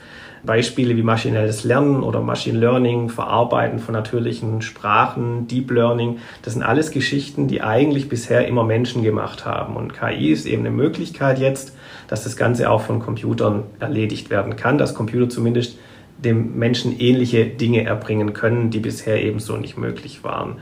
Beispiele 0.47 0.97
wie 0.97 1.03
maschinelles 1.03 1.63
Lernen 1.63 2.01
oder 2.01 2.21
Machine 2.21 2.57
Learning, 2.57 3.09
Verarbeiten 3.09 3.77
von 3.77 3.93
natürlichen 3.93 4.63
Sprachen, 4.63 5.47
Deep 5.47 5.69
Learning, 5.69 6.17
das 6.41 6.53
sind 6.53 6.63
alles 6.63 6.89
Geschichten, 6.89 7.47
die 7.47 7.61
eigentlich 7.61 8.09
bisher 8.09 8.47
immer 8.47 8.63
Menschen 8.63 9.03
gemacht 9.03 9.45
haben. 9.45 9.75
Und 9.75 9.93
KI 9.93 10.31
ist 10.31 10.47
eben 10.47 10.63
eine 10.65 10.71
Möglichkeit 10.71 11.37
jetzt, 11.37 11.77
dass 12.07 12.23
das 12.23 12.35
Ganze 12.35 12.71
auch 12.71 12.81
von 12.81 12.99
Computern 12.99 13.65
erledigt 13.79 14.31
werden 14.31 14.55
kann, 14.55 14.79
dass 14.79 14.95
Computer 14.95 15.29
zumindest 15.29 15.77
dem 16.17 16.57
Menschen 16.57 16.99
ähnliche 16.99 17.45
Dinge 17.45 17.83
erbringen 17.85 18.33
können, 18.33 18.71
die 18.71 18.79
bisher 18.79 19.23
ebenso 19.23 19.57
nicht 19.57 19.77
möglich 19.77 20.23
waren. 20.23 20.55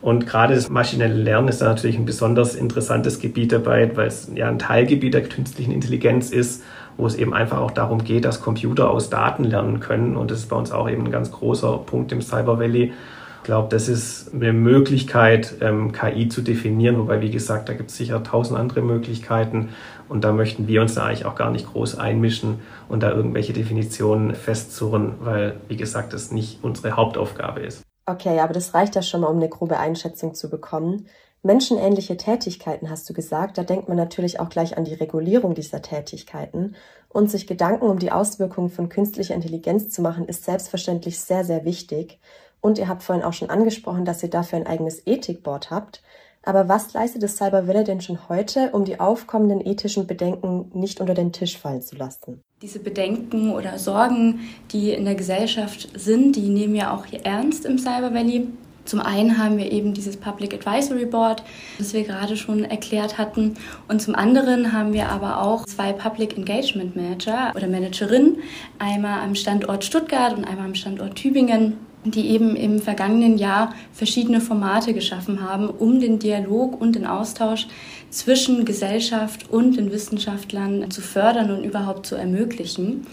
Und 0.00 0.26
gerade 0.26 0.54
das 0.54 0.68
maschinelle 0.68 1.14
Lernen 1.14 1.48
ist 1.48 1.60
da 1.60 1.66
natürlich 1.66 1.98
ein 1.98 2.04
besonders 2.04 2.54
interessantes 2.54 3.18
Gebiet 3.18 3.50
dabei, 3.50 3.90
weil 3.96 4.06
es 4.06 4.30
ja 4.32 4.48
ein 4.48 4.60
Teilgebiet 4.60 5.14
der 5.14 5.24
künstlichen 5.24 5.72
Intelligenz 5.72 6.30
ist, 6.30 6.62
wo 6.98 7.06
es 7.06 7.14
eben 7.14 7.32
einfach 7.32 7.58
auch 7.58 7.70
darum 7.70 8.04
geht, 8.04 8.26
dass 8.26 8.42
Computer 8.42 8.90
aus 8.90 9.08
Daten 9.08 9.44
lernen 9.44 9.80
können. 9.80 10.16
Und 10.16 10.30
das 10.30 10.40
ist 10.40 10.48
bei 10.48 10.56
uns 10.56 10.72
auch 10.72 10.90
eben 10.90 11.06
ein 11.06 11.12
ganz 11.12 11.30
großer 11.30 11.78
Punkt 11.78 12.12
im 12.12 12.20
Cyber 12.20 12.58
Valley. 12.58 12.92
Ich 13.38 13.44
glaube, 13.44 13.68
das 13.70 13.88
ist 13.88 14.34
eine 14.34 14.52
Möglichkeit, 14.52 15.54
ähm, 15.62 15.92
KI 15.92 16.28
zu 16.28 16.42
definieren, 16.42 16.98
wobei, 16.98 17.22
wie 17.22 17.30
gesagt, 17.30 17.70
da 17.70 17.72
gibt 17.72 17.88
es 17.88 17.96
sicher 17.96 18.22
tausend 18.22 18.58
andere 18.58 18.82
Möglichkeiten. 18.82 19.70
Und 20.08 20.24
da 20.24 20.32
möchten 20.32 20.66
wir 20.66 20.82
uns 20.82 20.96
da 20.96 21.04
eigentlich 21.04 21.24
auch 21.24 21.36
gar 21.36 21.50
nicht 21.50 21.72
groß 21.72 21.98
einmischen 21.98 22.58
und 22.88 23.02
da 23.02 23.12
irgendwelche 23.12 23.52
Definitionen 23.52 24.34
festzurren, 24.34 25.14
weil, 25.20 25.54
wie 25.68 25.76
gesagt, 25.76 26.12
das 26.12 26.32
nicht 26.32 26.58
unsere 26.62 26.96
Hauptaufgabe 26.96 27.60
ist. 27.60 27.82
Okay, 28.06 28.40
aber 28.40 28.54
das 28.54 28.74
reicht 28.74 28.96
ja 28.96 29.02
schon 29.02 29.20
mal, 29.20 29.28
um 29.28 29.36
eine 29.36 29.48
grobe 29.48 29.78
Einschätzung 29.78 30.34
zu 30.34 30.50
bekommen. 30.50 31.06
Menschenähnliche 31.42 32.16
Tätigkeiten 32.16 32.90
hast 32.90 33.08
du 33.08 33.14
gesagt, 33.14 33.58
da 33.58 33.62
denkt 33.62 33.88
man 33.88 33.96
natürlich 33.96 34.40
auch 34.40 34.48
gleich 34.48 34.76
an 34.76 34.84
die 34.84 34.94
Regulierung 34.94 35.54
dieser 35.54 35.82
Tätigkeiten. 35.82 36.74
Und 37.08 37.30
sich 37.30 37.46
Gedanken 37.46 37.86
um 37.86 37.98
die 37.98 38.12
Auswirkungen 38.12 38.70
von 38.70 38.88
künstlicher 38.88 39.34
Intelligenz 39.34 39.90
zu 39.90 40.02
machen, 40.02 40.26
ist 40.26 40.44
selbstverständlich 40.44 41.20
sehr, 41.20 41.44
sehr 41.44 41.64
wichtig. 41.64 42.18
Und 42.60 42.78
ihr 42.78 42.88
habt 42.88 43.04
vorhin 43.04 43.24
auch 43.24 43.32
schon 43.32 43.50
angesprochen, 43.50 44.04
dass 44.04 44.22
ihr 44.22 44.30
dafür 44.30 44.58
ein 44.58 44.66
eigenes 44.66 45.06
Ethikboard 45.06 45.70
habt. 45.70 46.02
Aber 46.42 46.68
was 46.68 46.92
leistet 46.92 47.22
das 47.22 47.36
Cyberwille 47.36 47.84
denn 47.84 48.00
schon 48.00 48.28
heute, 48.28 48.70
um 48.72 48.84
die 48.84 49.00
aufkommenden 49.00 49.64
ethischen 49.64 50.06
Bedenken 50.06 50.70
nicht 50.72 51.00
unter 51.00 51.14
den 51.14 51.32
Tisch 51.32 51.58
fallen 51.58 51.82
zu 51.82 51.96
lassen? 51.96 52.42
Diese 52.62 52.80
Bedenken 52.80 53.52
oder 53.52 53.78
Sorgen, 53.78 54.40
die 54.72 54.92
in 54.92 55.04
der 55.04 55.14
Gesellschaft 55.14 55.88
sind, 55.94 56.34
die 56.36 56.48
nehmen 56.48 56.74
wir 56.74 56.92
auch 56.92 57.04
hier 57.04 57.24
ernst 57.24 57.64
im 57.64 57.78
Cyber 57.78 58.12
Valley. 58.12 58.48
Zum 58.88 59.00
einen 59.00 59.36
haben 59.36 59.58
wir 59.58 59.70
eben 59.70 59.92
dieses 59.92 60.16
Public 60.16 60.54
Advisory 60.54 61.04
Board, 61.04 61.42
das 61.76 61.92
wir 61.92 62.04
gerade 62.04 62.38
schon 62.38 62.64
erklärt 62.64 63.18
hatten. 63.18 63.54
Und 63.86 64.00
zum 64.00 64.14
anderen 64.14 64.72
haben 64.72 64.94
wir 64.94 65.10
aber 65.10 65.42
auch 65.42 65.66
zwei 65.66 65.92
Public 65.92 66.38
Engagement 66.38 66.96
Manager 66.96 67.52
oder 67.54 67.66
Managerinnen, 67.66 68.38
einmal 68.78 69.20
am 69.20 69.34
Standort 69.34 69.84
Stuttgart 69.84 70.34
und 70.36 70.44
einmal 70.46 70.64
am 70.64 70.74
Standort 70.74 71.16
Tübingen 71.16 71.74
die 72.04 72.28
eben 72.28 72.56
im 72.56 72.80
vergangenen 72.80 73.38
Jahr 73.38 73.74
verschiedene 73.92 74.40
Formate 74.40 74.94
geschaffen 74.94 75.42
haben, 75.42 75.68
um 75.68 76.00
den 76.00 76.18
Dialog 76.20 76.80
und 76.80 76.94
den 76.94 77.04
Austausch 77.04 77.66
zwischen 78.08 78.64
Gesellschaft 78.64 79.50
und 79.50 79.76
den 79.76 79.90
Wissenschaftlern 79.90 80.90
zu 80.90 81.02
fördern 81.02 81.50
und 81.50 81.64
überhaupt 81.64 82.06
zu 82.06 82.14
ermöglichen. 82.14 83.04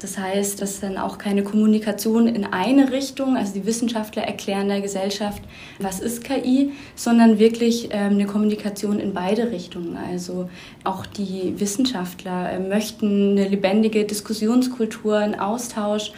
Das 0.00 0.16
heißt, 0.16 0.62
dass 0.62 0.80
dann 0.80 0.96
auch 0.96 1.18
keine 1.18 1.42
Kommunikation 1.42 2.28
in 2.28 2.44
eine 2.44 2.92
Richtung, 2.92 3.36
also 3.36 3.52
die 3.54 3.66
Wissenschaftler 3.66 4.22
erklären 4.22 4.68
der 4.68 4.80
Gesellschaft, 4.80 5.42
was 5.80 5.98
ist 5.98 6.22
KI, 6.22 6.72
sondern 6.94 7.38
wirklich 7.38 7.88
ähm, 7.90 8.12
eine 8.12 8.26
Kommunikation 8.26 9.00
in 9.00 9.12
beide 9.12 9.50
Richtungen. 9.50 9.96
Also 9.96 10.48
auch 10.84 11.04
die 11.04 11.54
Wissenschaftler 11.58 12.52
äh, 12.52 12.60
möchten 12.60 13.32
eine 13.32 13.48
lebendige 13.48 14.04
Diskussionskultur, 14.04 15.18
einen 15.18 15.40
Austausch 15.40 16.12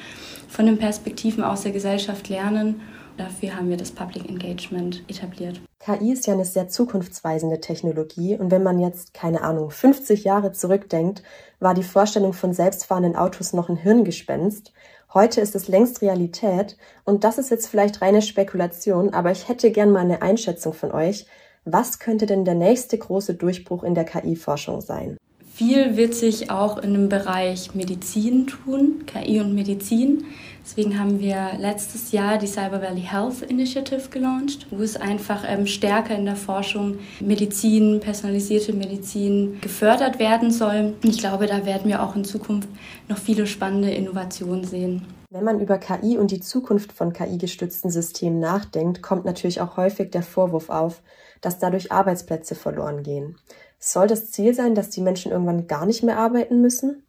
von 0.49 0.67
den 0.67 0.77
Perspektiven 0.77 1.43
aus 1.43 1.63
der 1.63 1.73
Gesellschaft 1.73 2.29
lernen. 2.29 2.83
Dafür 3.21 3.55
haben 3.55 3.69
wir 3.69 3.77
das 3.77 3.91
Public 3.91 4.31
Engagement 4.31 5.03
etabliert. 5.07 5.61
KI 5.79 6.11
ist 6.11 6.27
ja 6.27 6.33
eine 6.33 6.47
sehr 6.47 6.69
zukunftsweisende 6.69 7.61
Technologie 7.61 8.35
und 8.39 8.51
wenn 8.51 8.63
man 8.63 8.79
jetzt, 8.79 9.13
keine 9.13 9.43
Ahnung, 9.43 9.71
50 9.71 10.25
Jahre 10.25 10.53
zurückdenkt, 10.53 11.23
war 11.59 11.75
die 11.75 11.83
Vorstellung 11.83 12.33
von 12.33 12.55
selbstfahrenden 12.55 13.17
Autos 13.17 13.53
noch 13.53 13.69
ein 13.69 13.77
Hirngespenst. 13.77 14.73
Heute 15.13 15.43
ist 15.43 15.55
es 15.55 15.69
längst 15.69 16.01
Realität 16.01 16.79
und 17.05 17.23
das 17.23 17.37
ist 17.37 17.51
jetzt 17.51 17.67
vielleicht 17.67 18.01
reine 18.01 18.23
Spekulation, 18.23 19.13
aber 19.13 19.31
ich 19.33 19.51
hätte 19.51 19.71
gern 19.71 19.91
mal 19.91 20.01
eine 20.01 20.23
Einschätzung 20.23 20.73
von 20.73 20.91
euch. 20.91 21.27
Was 21.67 21.99
könnte 21.99 22.25
denn 22.25 22.47
der 22.47 22.55
nächste 22.55 22.97
große 22.97 23.35
Durchbruch 23.35 23.85
in 23.85 23.95
der 23.95 24.05
KI-Forschung 24.05 24.81
sein? 24.81 25.19
Viel 25.53 25.99
wird 25.99 26.15
sich 26.15 26.51
auch 26.51 26.79
in 26.79 26.95
dem 26.95 27.11
Bereich 27.11 27.75
Medizin 27.75 28.47
tun, 28.47 29.05
KI 29.05 29.41
und 29.41 29.55
Medizin. 29.55 30.25
Deswegen 30.71 31.01
haben 31.01 31.19
wir 31.19 31.55
letztes 31.59 32.13
Jahr 32.13 32.39
die 32.39 32.47
Cyber 32.47 32.81
Valley 32.81 33.01
Health 33.01 33.43
Initiative 33.43 34.09
gelauncht, 34.09 34.69
wo 34.71 34.85
es 34.85 34.97
einfach 34.97 35.43
ähm, 35.45 35.67
stärker 35.67 36.15
in 36.15 36.27
der 36.27 36.37
Forschung 36.37 36.99
Medizin, 37.19 37.99
personalisierte 37.99 38.73
Medizin 38.73 39.61
gefördert 39.61 40.21
werden 40.21 40.53
soll. 40.53 40.95
Ich 41.03 41.19
glaube, 41.19 41.49
da 41.49 41.67
werden 41.67 41.89
wir 41.89 42.01
auch 42.01 42.15
in 42.15 42.25
Zukunft 42.25 42.69
noch 43.09 43.19
viele 43.19 43.49
spannende 43.49 43.91
Innovationen 43.91 44.63
sehen. 44.63 45.05
Wenn 45.31 45.43
man 45.43 45.59
über 45.59 45.77
KI 45.77 46.17
und 46.19 46.31
die 46.31 46.41
Zukunft 46.41 46.93
von 46.93 47.13
KI-gestützten 47.13 47.91
Systemen 47.91 48.39
nachdenkt, 48.39 49.03
kommt 49.03 49.25
natürlich 49.25 49.61
auch 49.61 49.77
häufig 49.77 50.13
der 50.13 50.23
Vorwurf 50.23 50.71
auf, 50.71 51.03
dass 51.41 51.59
dadurch 51.59 51.91
Arbeitsplätze 51.91 52.55
verloren 52.55 53.03
gehen. 53.03 53.35
Soll 53.81 54.07
das 54.07 54.31
Ziel 54.31 54.55
sein, 54.55 54.77
dass 54.77 54.91
die 54.91 55.01
Menschen 55.01 55.33
irgendwann 55.33 55.67
gar 55.67 55.85
nicht 55.85 56.05
mehr 56.05 56.19
arbeiten 56.19 56.61
müssen? 56.61 57.03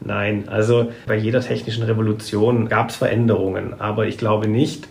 Nein, 0.00 0.44
also 0.48 0.92
bei 1.06 1.16
jeder 1.16 1.40
technischen 1.40 1.82
Revolution 1.82 2.68
gab 2.68 2.90
es 2.90 2.96
Veränderungen, 2.96 3.80
aber 3.80 4.06
ich 4.06 4.16
glaube 4.16 4.48
nicht, 4.48 4.88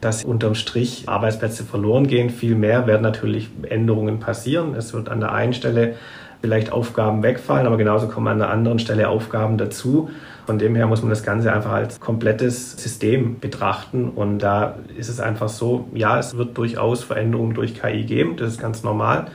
dass 0.00 0.24
unterm 0.24 0.54
Strich 0.54 1.08
Arbeitsplätze 1.08 1.64
verloren 1.64 2.06
gehen. 2.06 2.30
Vielmehr 2.30 2.86
werden 2.86 3.02
natürlich 3.02 3.48
Änderungen 3.68 4.20
passieren. 4.20 4.74
Es 4.74 4.92
wird 4.92 5.08
an 5.08 5.20
der 5.20 5.32
einen 5.32 5.52
Stelle 5.52 5.94
vielleicht 6.40 6.70
Aufgaben 6.70 7.22
wegfallen, 7.22 7.66
aber 7.66 7.76
genauso 7.76 8.08
kommen 8.08 8.28
an 8.28 8.38
der 8.38 8.50
anderen 8.50 8.78
Stelle 8.78 9.08
Aufgaben 9.08 9.58
dazu. 9.58 10.10
Von 10.44 10.58
dem 10.58 10.76
her 10.76 10.86
muss 10.86 11.00
man 11.00 11.10
das 11.10 11.24
Ganze 11.24 11.52
einfach 11.52 11.72
als 11.72 11.98
komplettes 11.98 12.72
System 12.72 13.40
betrachten. 13.40 14.10
Und 14.10 14.38
da 14.40 14.76
ist 14.96 15.08
es 15.08 15.18
einfach 15.18 15.48
so, 15.48 15.88
ja, 15.92 16.18
es 16.18 16.36
wird 16.36 16.56
durchaus 16.56 17.02
Veränderungen 17.02 17.54
durch 17.54 17.74
KI 17.74 18.04
geben, 18.04 18.36
das 18.36 18.50
ist 18.50 18.60
ganz 18.60 18.84
normal. 18.84 19.26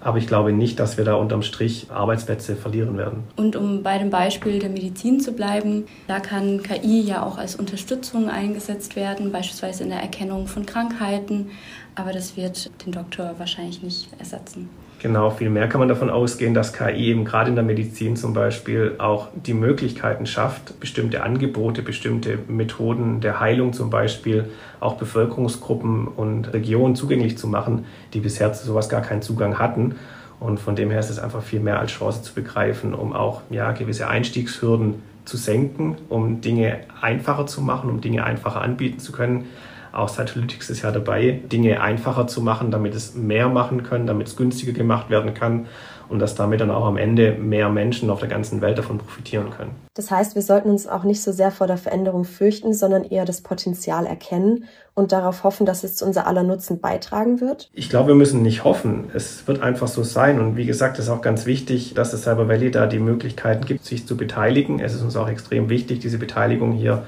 Aber 0.00 0.18
ich 0.18 0.26
glaube 0.26 0.52
nicht, 0.52 0.78
dass 0.78 0.96
wir 0.96 1.04
da 1.04 1.14
unterm 1.14 1.42
Strich 1.42 1.90
Arbeitsplätze 1.90 2.56
verlieren 2.56 2.96
werden. 2.96 3.24
Und 3.36 3.56
um 3.56 3.82
bei 3.82 3.98
dem 3.98 4.10
Beispiel 4.10 4.58
der 4.58 4.70
Medizin 4.70 5.20
zu 5.20 5.32
bleiben, 5.32 5.86
da 6.06 6.20
kann 6.20 6.62
KI 6.62 7.00
ja 7.00 7.24
auch 7.24 7.38
als 7.38 7.56
Unterstützung 7.56 8.28
eingesetzt 8.28 8.96
werden, 8.96 9.32
beispielsweise 9.32 9.82
in 9.82 9.90
der 9.90 10.00
Erkennung 10.00 10.46
von 10.46 10.66
Krankheiten. 10.66 11.50
Aber 11.94 12.12
das 12.12 12.36
wird 12.36 12.70
den 12.86 12.92
Doktor 12.92 13.34
wahrscheinlich 13.38 13.82
nicht 13.82 14.08
ersetzen. 14.18 14.68
Genau, 15.00 15.30
viel 15.30 15.48
mehr 15.48 15.68
kann 15.68 15.78
man 15.78 15.88
davon 15.88 16.10
ausgehen, 16.10 16.54
dass 16.54 16.72
KI 16.72 17.10
eben 17.10 17.24
gerade 17.24 17.50
in 17.50 17.54
der 17.54 17.64
Medizin 17.64 18.16
zum 18.16 18.34
Beispiel 18.34 18.96
auch 18.98 19.28
die 19.32 19.54
Möglichkeiten 19.54 20.26
schafft, 20.26 20.80
bestimmte 20.80 21.22
Angebote, 21.22 21.82
bestimmte 21.82 22.36
Methoden 22.48 23.20
der 23.20 23.38
Heilung 23.38 23.72
zum 23.72 23.90
Beispiel 23.90 24.46
auch 24.80 24.96
Bevölkerungsgruppen 24.96 26.08
und 26.08 26.52
Regionen 26.52 26.96
zugänglich 26.96 27.38
zu 27.38 27.46
machen, 27.46 27.84
die 28.12 28.18
bisher 28.18 28.52
zu 28.52 28.66
sowas 28.66 28.88
gar 28.88 29.02
keinen 29.02 29.22
Zugang 29.22 29.60
hatten. 29.60 29.94
Und 30.40 30.58
von 30.58 30.74
dem 30.74 30.90
her 30.90 30.98
ist 30.98 31.10
es 31.10 31.20
einfach 31.20 31.42
viel 31.42 31.60
mehr 31.60 31.78
als 31.78 31.92
Chance 31.92 32.22
zu 32.22 32.34
begreifen, 32.34 32.92
um 32.92 33.12
auch 33.12 33.42
ja, 33.50 33.70
gewisse 33.70 34.08
Einstiegshürden 34.08 34.96
zu 35.24 35.36
senken, 35.36 35.96
um 36.08 36.40
Dinge 36.40 36.80
einfacher 37.00 37.46
zu 37.46 37.60
machen, 37.60 37.88
um 37.88 38.00
Dinge 38.00 38.24
einfacher 38.24 38.62
anbieten 38.62 38.98
zu 38.98 39.12
können 39.12 39.44
auch 39.92 40.08
Satellytics 40.08 40.70
ist 40.70 40.82
ja 40.82 40.90
dabei, 40.90 41.40
Dinge 41.50 41.80
einfacher 41.80 42.26
zu 42.26 42.40
machen, 42.40 42.70
damit 42.70 42.94
es 42.94 43.14
mehr 43.14 43.48
machen 43.48 43.82
können, 43.82 44.06
damit 44.06 44.28
es 44.28 44.36
günstiger 44.36 44.72
gemacht 44.72 45.10
werden 45.10 45.34
kann 45.34 45.66
und 46.08 46.18
dass 46.20 46.34
damit 46.34 46.60
dann 46.60 46.70
auch 46.70 46.86
am 46.86 46.96
Ende 46.96 47.32
mehr 47.32 47.68
Menschen 47.68 48.10
auf 48.10 48.20
der 48.20 48.28
ganzen 48.28 48.60
Welt 48.60 48.78
davon 48.78 48.98
profitieren 48.98 49.50
können. 49.50 49.72
Das 49.94 50.10
heißt, 50.10 50.34
wir 50.34 50.42
sollten 50.42 50.70
uns 50.70 50.86
auch 50.86 51.04
nicht 51.04 51.22
so 51.22 51.32
sehr 51.32 51.50
vor 51.50 51.66
der 51.66 51.76
Veränderung 51.76 52.24
fürchten, 52.24 52.72
sondern 52.72 53.04
eher 53.04 53.24
das 53.24 53.42
Potenzial 53.42 54.06
erkennen 54.06 54.64
und 54.94 55.12
darauf 55.12 55.44
hoffen, 55.44 55.66
dass 55.66 55.84
es 55.84 55.96
zu 55.96 56.06
unser 56.06 56.26
aller 56.26 56.42
Nutzen 56.42 56.80
beitragen 56.80 57.40
wird? 57.40 57.68
Ich 57.72 57.90
glaube, 57.90 58.08
wir 58.08 58.14
müssen 58.14 58.42
nicht 58.42 58.64
hoffen. 58.64 59.10
Es 59.14 59.46
wird 59.46 59.62
einfach 59.62 59.88
so 59.88 60.02
sein. 60.02 60.40
Und 60.40 60.56
wie 60.56 60.66
gesagt, 60.66 60.98
es 60.98 61.06
ist 61.06 61.10
auch 61.10 61.22
ganz 61.22 61.46
wichtig, 61.46 61.94
dass 61.94 62.10
das 62.10 62.22
Cyber 62.22 62.48
Valley 62.48 62.70
da 62.70 62.86
die 62.86 62.98
Möglichkeiten 62.98 63.64
gibt, 63.66 63.84
sich 63.84 64.06
zu 64.06 64.16
beteiligen. 64.16 64.80
Es 64.80 64.94
ist 64.94 65.02
uns 65.02 65.16
auch 65.16 65.28
extrem 65.28 65.68
wichtig, 65.68 66.00
diese 66.00 66.18
Beteiligung 66.18 66.72
hier 66.72 67.04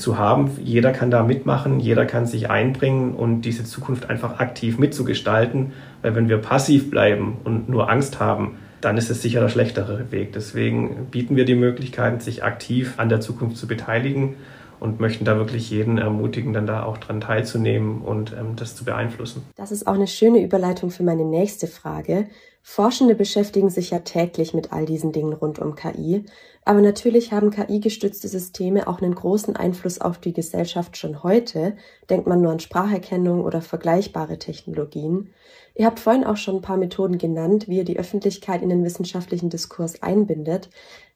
zu 0.00 0.18
haben. 0.18 0.50
Jeder 0.62 0.92
kann 0.92 1.10
da 1.10 1.22
mitmachen, 1.22 1.80
jeder 1.80 2.06
kann 2.06 2.26
sich 2.26 2.50
einbringen 2.50 3.14
und 3.14 3.42
diese 3.42 3.64
Zukunft 3.64 4.10
einfach 4.10 4.40
aktiv 4.40 4.78
mitzugestalten. 4.78 5.72
Weil 6.02 6.14
wenn 6.14 6.28
wir 6.28 6.38
passiv 6.38 6.90
bleiben 6.90 7.36
und 7.44 7.68
nur 7.68 7.90
Angst 7.90 8.18
haben, 8.20 8.56
dann 8.80 8.96
ist 8.96 9.10
es 9.10 9.22
sicher 9.22 9.40
der 9.40 9.50
schlechtere 9.50 10.10
Weg. 10.10 10.32
Deswegen 10.32 11.06
bieten 11.10 11.36
wir 11.36 11.44
die 11.44 11.54
Möglichkeit, 11.54 12.22
sich 12.22 12.42
aktiv 12.42 12.94
an 12.96 13.08
der 13.08 13.20
Zukunft 13.20 13.58
zu 13.58 13.66
beteiligen 13.66 14.36
und 14.80 15.00
möchten 15.00 15.24
da 15.24 15.36
wirklich 15.36 15.70
jeden 15.70 15.98
ermutigen, 15.98 16.52
dann 16.52 16.66
da 16.66 16.84
auch 16.84 16.98
dran 16.98 17.20
teilzunehmen 17.20 18.02
und 18.02 18.32
ähm, 18.32 18.56
das 18.56 18.74
zu 18.74 18.84
beeinflussen. 18.84 19.44
Das 19.56 19.70
ist 19.70 19.86
auch 19.86 19.94
eine 19.94 20.06
schöne 20.06 20.42
Überleitung 20.42 20.90
für 20.90 21.02
meine 21.02 21.24
nächste 21.24 21.66
Frage. 21.66 22.26
Forschende 22.62 23.14
beschäftigen 23.14 23.70
sich 23.70 23.90
ja 23.90 24.00
täglich 24.00 24.52
mit 24.52 24.72
all 24.72 24.84
diesen 24.84 25.12
Dingen 25.12 25.32
rund 25.32 25.58
um 25.58 25.74
KI, 25.74 26.24
aber 26.64 26.82
natürlich 26.82 27.32
haben 27.32 27.50
KI-gestützte 27.50 28.28
Systeme 28.28 28.86
auch 28.86 29.00
einen 29.00 29.14
großen 29.14 29.56
Einfluss 29.56 30.00
auf 30.00 30.18
die 30.18 30.34
Gesellschaft 30.34 30.96
schon 30.96 31.22
heute. 31.22 31.76
Denkt 32.10 32.26
man 32.26 32.42
nur 32.42 32.52
an 32.52 32.60
Spracherkennung 32.60 33.42
oder 33.44 33.62
vergleichbare 33.62 34.38
Technologien. 34.38 35.30
Ihr 35.74 35.86
habt 35.86 36.00
vorhin 36.00 36.24
auch 36.24 36.36
schon 36.36 36.56
ein 36.56 36.62
paar 36.62 36.76
Methoden 36.76 37.16
genannt, 37.16 37.66
wie 37.66 37.78
ihr 37.78 37.84
die 37.84 37.98
Öffentlichkeit 37.98 38.60
in 38.60 38.68
den 38.68 38.84
wissenschaftlichen 38.84 39.48
Diskurs 39.48 40.02
einbindet. 40.02 40.68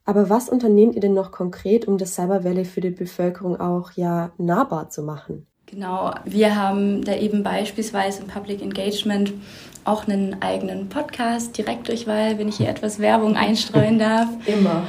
Aber 0.04 0.28
was 0.28 0.48
unternehmt 0.48 0.94
ihr 0.94 1.00
denn 1.00 1.14
noch 1.14 1.32
konkret, 1.32 1.88
um 1.88 1.96
das 1.96 2.14
Cyber 2.14 2.44
Valley 2.44 2.64
für 2.64 2.80
die 2.80 2.90
Bevölkerung 2.90 3.58
auch 3.58 3.92
ja 3.92 4.32
nahbar 4.36 4.90
zu 4.90 5.02
machen? 5.02 5.46
Genau, 5.66 6.12
wir 6.24 6.56
haben 6.56 7.04
da 7.04 7.16
eben 7.16 7.42
beispielsweise 7.42 8.22
im 8.22 8.28
Public 8.28 8.60
Engagement 8.60 9.32
auch 9.84 10.08
einen 10.08 10.40
eigenen 10.42 10.88
Podcast, 10.88 11.56
Direktdurchwahl, 11.58 12.38
wenn 12.38 12.48
ich 12.48 12.56
hier 12.56 12.68
etwas 12.68 12.98
Werbung 12.98 13.36
einstreuen 13.36 13.98
darf. 13.98 14.28
Immer. 14.46 14.84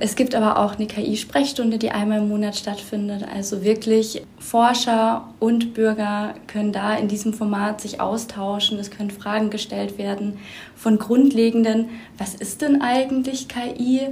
Es 0.00 0.14
gibt 0.14 0.36
aber 0.36 0.58
auch 0.58 0.76
eine 0.76 0.86
KI-Sprechstunde, 0.86 1.76
die 1.76 1.90
einmal 1.90 2.18
im 2.18 2.28
Monat 2.28 2.54
stattfindet. 2.54 3.26
Also 3.34 3.64
wirklich 3.64 4.22
Forscher 4.38 5.28
und 5.40 5.74
Bürger 5.74 6.34
können 6.46 6.72
da 6.72 6.94
in 6.94 7.08
diesem 7.08 7.34
Format 7.34 7.80
sich 7.80 8.00
austauschen. 8.00 8.78
Es 8.78 8.92
können 8.92 9.10
Fragen 9.10 9.50
gestellt 9.50 9.98
werden 9.98 10.38
von 10.76 10.98
grundlegenden, 10.98 11.88
was 12.16 12.36
ist 12.36 12.62
denn 12.62 12.80
eigentlich 12.80 13.48
KI, 13.48 14.02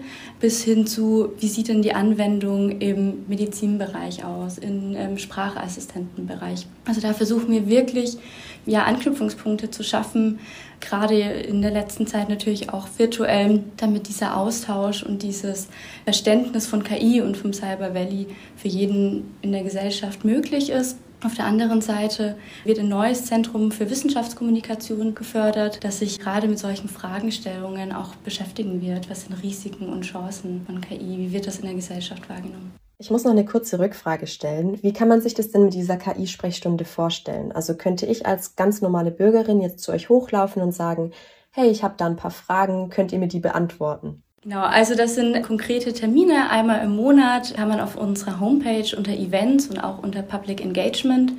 bis 0.41 0.65
hin 0.65 0.89
zu, 0.89 1.33
wie 1.39 1.47
sieht 1.47 1.69
denn 1.69 1.83
die 1.83 1.95
Anwendung 1.95 2.81
im 2.81 3.25
Medizinbereich 3.29 4.25
aus, 4.25 4.59
im 4.59 4.97
ähm, 4.97 5.19
Sprachassistentenbereich. 5.19 6.67
Also 6.85 7.01
da 7.01 7.13
versuchen 7.13 7.53
wir 7.53 7.69
wirklich 7.69 8.19
ja, 8.67 8.85
Anknüpfungspunkte 8.85 9.71
zu 9.71 9.83
schaffen, 9.83 10.41
gerade 10.81 11.19
in 11.19 11.63
der 11.63 11.71
letzten 11.71 12.07
Zeit 12.07 12.29
natürlich 12.29 12.71
auch 12.71 12.89
virtuell, 12.99 13.65
damit 13.77 14.09
dieser 14.09 14.37
Austausch 14.37 15.03
und 15.03 15.23
dieses 15.23 15.69
Verständnis 16.05 16.67
von 16.67 16.83
KI 16.83 17.23
und 17.23 17.37
vom 17.37 17.53
Cyber 17.53 17.95
Valley 17.95 18.27
für 18.57 18.69
jeden 18.69 19.35
in 19.43 19.53
der 19.53 19.63
Gesellschaft 19.63 20.25
möglich 20.25 20.71
ist. 20.71 20.99
Auf 21.25 21.35
der 21.35 21.47
anderen 21.47 21.81
Seite 21.81 22.37
wird 22.65 22.79
ein 22.79 22.91
neues 22.91 23.25
Zentrum 23.25 23.73
für 23.73 23.89
Wissenschaftskommunikation 23.89 25.15
gefördert, 25.15 25.83
das 25.83 26.01
sich 26.01 26.19
gerade 26.19 26.47
mit 26.47 26.59
solchen 26.59 26.91
Fragestellungen 26.91 27.93
auch 27.93 28.15
beschäftigen 28.17 28.83
wird. 28.83 29.09
Was 29.09 29.23
sind 29.23 29.43
Risiken 29.43 29.89
und 29.89 30.03
Chancen 30.03 30.63
von 30.67 30.81
KI? 30.83 31.17
Wie 31.19 31.33
wird 31.33 31.47
das 31.47 31.59
in 31.59 31.65
der 31.65 31.75
Gesellschaft 31.75 32.29
wahrgenommen? 32.29 32.73
Ich 32.99 33.11
muss 33.11 33.25
noch 33.25 33.33
eine 33.33 33.45
kurze 33.45 33.79
Rückfrage 33.79 34.27
stellen. 34.27 34.83
Wie 34.83 34.95
kann 34.95 35.09
man 35.09 35.21
sich 35.21 35.35
das 35.35 35.51
denn 35.51 35.65
mit 35.65 35.75
dieser 35.75 35.99
KI-Sprechstunde 35.99 36.87
vorstellen? 36.87 37.53
Also 37.53 37.75
könnte 37.75 38.07
ich 38.07 38.25
als 38.25 38.57
ganz 38.57 38.81
normale 38.81 39.11
Bürgerin 39.11 39.61
jetzt 39.61 39.81
zu 39.81 39.93
euch 39.93 40.09
hochlaufen 40.09 40.63
und 40.63 40.73
sagen, 40.73 41.13
hey, 41.51 41.69
ich 41.69 41.83
habe 41.83 41.95
da 41.99 42.07
ein 42.07 42.17
paar 42.17 42.31
Fragen, 42.31 42.89
könnt 42.89 43.13
ihr 43.13 43.19
mir 43.19 43.29
die 43.29 43.41
beantworten? 43.41 44.23
Genau, 44.43 44.63
also 44.63 44.95
das 44.95 45.15
sind 45.15 45.43
konkrete 45.43 45.93
Termine. 45.93 46.49
Einmal 46.49 46.83
im 46.85 46.97
Monat 46.97 47.55
kann 47.55 47.69
man 47.69 47.81
auf 47.81 47.97
unserer 47.97 48.41
Homepage 48.41 48.97
unter 48.97 49.13
Events 49.13 49.67
und 49.67 49.79
auch 49.79 50.03
unter 50.03 50.23
Public 50.23 50.65
Engagement 50.65 51.33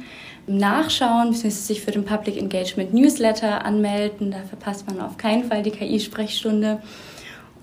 nachschauen, 0.45 1.31
bzw. 1.31 1.49
sich 1.49 1.81
für 1.81 1.91
den 1.91 2.05
Public 2.05 2.37
Engagement 2.37 2.93
Newsletter 2.93 3.65
anmelden. 3.65 4.29
Da 4.29 4.39
verpasst 4.47 4.85
man 4.87 5.01
auf 5.01 5.17
keinen 5.17 5.45
Fall 5.45 5.63
die 5.63 5.71
KI-Sprechstunde. 5.71 6.83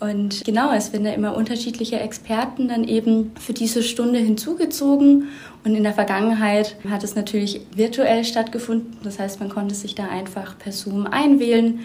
Und 0.04 0.44
genau, 0.44 0.70
es 0.72 0.92
werden 0.92 1.04
da 1.04 1.12
immer 1.12 1.34
unterschiedliche 1.34 1.98
Experten 1.98 2.68
dann 2.68 2.84
eben 2.84 3.32
für 3.40 3.54
diese 3.54 3.82
Stunde 3.82 4.18
hinzugezogen. 4.18 5.28
Und 5.64 5.74
in 5.74 5.82
der 5.82 5.94
Vergangenheit 5.94 6.76
hat 6.90 7.02
es 7.02 7.14
natürlich 7.14 7.62
virtuell 7.74 8.22
stattgefunden. 8.24 8.98
Das 9.02 9.18
heißt, 9.18 9.40
man 9.40 9.48
konnte 9.48 9.74
sich 9.74 9.94
da 9.94 10.06
einfach 10.08 10.58
per 10.58 10.72
Zoom 10.72 11.06
einwählen. 11.06 11.80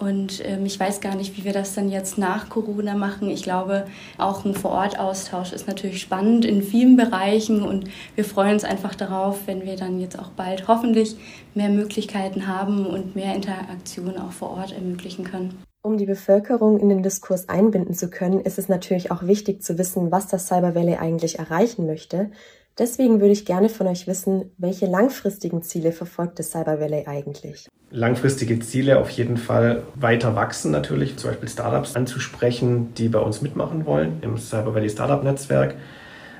Und 0.00 0.42
ähm, 0.44 0.66
ich 0.66 0.80
weiß 0.80 1.00
gar 1.00 1.14
nicht, 1.14 1.36
wie 1.36 1.44
wir 1.44 1.52
das 1.52 1.74
dann 1.74 1.90
jetzt 1.90 2.18
nach 2.18 2.48
Corona 2.48 2.96
machen. 2.96 3.30
Ich 3.30 3.44
glaube, 3.44 3.86
auch 4.18 4.44
ein 4.44 4.54
Vorortaustausch 4.54 5.52
ist 5.52 5.68
natürlich 5.68 6.00
spannend 6.00 6.44
in 6.44 6.62
vielen 6.62 6.96
Bereichen. 6.96 7.62
Und 7.62 7.84
wir 8.16 8.24
freuen 8.24 8.54
uns 8.54 8.64
einfach 8.64 8.96
darauf, 8.96 9.46
wenn 9.46 9.64
wir 9.64 9.76
dann 9.76 10.00
jetzt 10.00 10.18
auch 10.18 10.30
bald 10.30 10.66
hoffentlich 10.66 11.14
mehr 11.54 11.68
Möglichkeiten 11.68 12.48
haben 12.48 12.84
und 12.84 13.14
mehr 13.14 13.36
Interaktion 13.36 14.18
auch 14.18 14.32
vor 14.32 14.50
Ort 14.56 14.72
ermöglichen 14.72 15.22
können. 15.22 15.69
Um 15.82 15.96
die 15.96 16.04
Bevölkerung 16.04 16.78
in 16.78 16.90
den 16.90 17.02
Diskurs 17.02 17.48
einbinden 17.48 17.94
zu 17.94 18.10
können, 18.10 18.40
ist 18.40 18.58
es 18.58 18.68
natürlich 18.68 19.10
auch 19.10 19.22
wichtig 19.22 19.62
zu 19.62 19.78
wissen, 19.78 20.10
was 20.10 20.26
das 20.26 20.46
Cyber 20.46 20.74
Valley 20.74 20.96
eigentlich 20.96 21.38
erreichen 21.38 21.86
möchte. 21.86 22.30
Deswegen 22.78 23.20
würde 23.20 23.32
ich 23.32 23.46
gerne 23.46 23.70
von 23.70 23.86
euch 23.86 24.06
wissen, 24.06 24.50
welche 24.58 24.84
langfristigen 24.84 25.62
Ziele 25.62 25.92
verfolgt 25.92 26.38
das 26.38 26.50
Cyber 26.50 26.80
Valley 26.80 27.06
eigentlich? 27.06 27.66
Langfristige 27.90 28.60
Ziele 28.60 28.98
auf 28.98 29.08
jeden 29.08 29.38
Fall 29.38 29.82
weiter 29.94 30.36
wachsen 30.36 30.70
natürlich, 30.70 31.16
zum 31.16 31.30
Beispiel 31.30 31.48
Startups 31.48 31.96
anzusprechen, 31.96 32.92
die 32.98 33.08
bei 33.08 33.18
uns 33.18 33.40
mitmachen 33.40 33.86
wollen 33.86 34.18
im 34.20 34.36
Cyber 34.36 34.74
Valley 34.74 34.90
Startup 34.90 35.24
Netzwerk. 35.24 35.76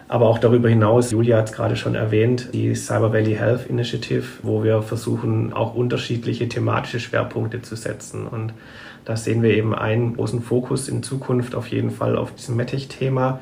Aber 0.06 0.28
auch 0.28 0.38
darüber 0.38 0.68
hinaus, 0.68 1.12
Julia 1.12 1.38
hat 1.38 1.48
es 1.48 1.52
gerade 1.52 1.76
schon 1.76 1.94
erwähnt, 1.94 2.50
die 2.52 2.74
Cyber 2.74 3.14
Valley 3.14 3.36
Health 3.36 3.70
Initiative, 3.70 4.26
wo 4.42 4.62
wir 4.62 4.82
versuchen, 4.82 5.54
auch 5.54 5.74
unterschiedliche 5.74 6.46
thematische 6.46 7.00
Schwerpunkte 7.00 7.62
zu 7.62 7.74
setzen. 7.74 8.26
Und 8.26 8.52
da 9.04 9.16
sehen 9.16 9.42
wir 9.42 9.54
eben 9.54 9.74
einen 9.74 10.16
großen 10.16 10.42
Fokus 10.42 10.88
in 10.88 11.02
Zukunft 11.02 11.54
auf 11.54 11.68
jeden 11.68 11.90
Fall 11.90 12.16
auf 12.16 12.34
diesem 12.34 12.56
METIC-Thema, 12.56 13.40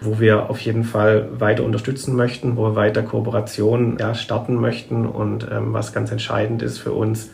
wo 0.00 0.20
wir 0.20 0.50
auf 0.50 0.60
jeden 0.60 0.84
Fall 0.84 1.28
weiter 1.38 1.64
unterstützen 1.64 2.16
möchten, 2.16 2.56
wo 2.56 2.64
wir 2.64 2.76
weiter 2.76 3.02
Kooperationen 3.02 3.98
ja, 3.98 4.14
starten 4.14 4.56
möchten 4.56 5.06
und 5.06 5.46
ähm, 5.50 5.72
was 5.72 5.92
ganz 5.92 6.12
entscheidend 6.12 6.62
ist 6.62 6.78
für 6.78 6.92
uns, 6.92 7.30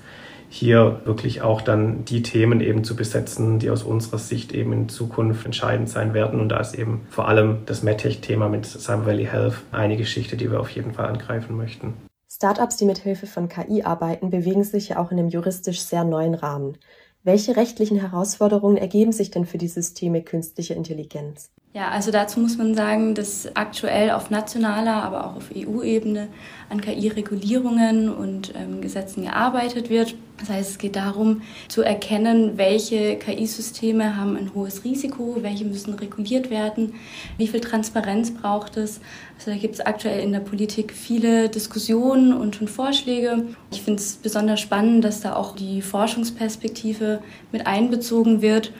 hier 0.53 1.01
wirklich 1.05 1.41
auch 1.41 1.63
dann 1.63 2.05
die 2.05 2.21
Themen 2.23 2.61
eben 2.61 2.85
zu 2.85 2.95
besetzen, 2.95 3.59
die 3.59 3.71
aus 3.71 3.83
unserer 3.83 4.19
Sicht 4.19 4.53
eben 4.53 4.75
in 4.75 4.89
Zukunft 4.91 5.47
entscheidend 5.47 5.89
sein 5.89 6.13
werden. 6.13 6.41
Und 6.41 6.51
da 6.51 6.61
ist 6.61 6.75
eben 6.75 7.07
vor 7.09 7.27
allem 7.27 7.61
das 7.65 7.83
MedTech-Thema 7.83 8.51
mit 8.51 8.67
Cyber 8.67 9.07
Valley 9.07 9.25
Health 9.25 9.55
eine 9.73 9.97
Geschichte, 9.97 10.37
die 10.37 10.51
wir 10.51 10.61
auf 10.61 10.69
jeden 10.69 10.93
Fall 10.93 11.07
angreifen 11.07 11.57
möchten. 11.57 11.95
Startups, 12.31 12.77
die 12.77 12.85
mit 12.85 12.99
Hilfe 12.99 13.27
von 13.27 13.49
KI 13.49 13.83
arbeiten, 13.83 14.29
bewegen 14.29 14.65
sich 14.65 14.91
ja 14.91 14.99
auch 14.99 15.11
in 15.11 15.19
einem 15.19 15.29
juristisch 15.29 15.81
sehr 15.81 16.05
neuen 16.05 16.35
Rahmen. 16.35 16.77
Welche 17.25 17.57
rechtlichen 17.57 18.01
Herausforderungen 18.01 18.77
ergeben 18.77 19.13
sich 19.13 19.31
denn 19.31 19.47
für 19.47 19.59
die 19.59 19.69
Systeme 19.69 20.25
künstlicher 20.25 20.75
Intelligenz? 20.75 21.53
Ja, 21.75 21.89
also 21.89 22.11
dazu 22.11 22.39
muss 22.39 22.59
man 22.59 22.75
sagen, 22.75 23.15
dass 23.15 23.57
aktuell 23.57 24.11
auf 24.11 24.29
nationaler, 24.29 25.03
aber 25.03 25.25
auch 25.25 25.37
auf 25.37 25.49
EU-Ebene 25.57 26.29
an 26.69 26.83
KI-Regulierungen 26.83 28.11
und 28.11 28.53
ähm, 28.55 28.83
Gesetzen 28.83 29.23
gearbeitet 29.23 29.89
wird. 29.89 30.15
Das 30.39 30.51
heißt, 30.51 30.71
es 30.73 30.79
geht 30.79 30.97
darum 30.97 31.41
zu 31.69 31.81
erkennen, 31.81 32.59
welche 32.59 33.17
KI-Systeme 33.17 34.19
haben 34.19 34.37
ein 34.37 34.53
hohes 34.55 34.85
Risiko, 34.85 35.39
welche 35.41 35.65
müssen 35.65 35.95
reguliert 35.95 36.51
werden, 36.51 36.93
wie 37.39 37.47
viel 37.47 37.61
Transparenz 37.61 38.33
braucht 38.33 38.77
es. 38.77 39.01
Also 39.39 39.53
da 39.53 39.57
gibt 39.57 39.77
es 39.77 39.81
aktuell 39.81 40.21
in 40.21 40.33
der 40.33 40.41
Politik 40.41 40.93
viele 40.93 41.49
Diskussionen 41.49 42.35
und 42.35 42.55
schon 42.55 42.69
Vorschläge. 42.69 43.47
Ich 43.71 43.81
finde 43.81 44.03
es 44.03 44.17
besonders 44.17 44.61
spannend, 44.61 45.05
dass 45.05 45.23
da 45.23 45.37
auch 45.37 45.57
die 45.57 45.81
Forschungsperspektive 45.81 47.21
mit 47.51 47.67
einbezogen 47.67 48.43
wird 48.43 48.73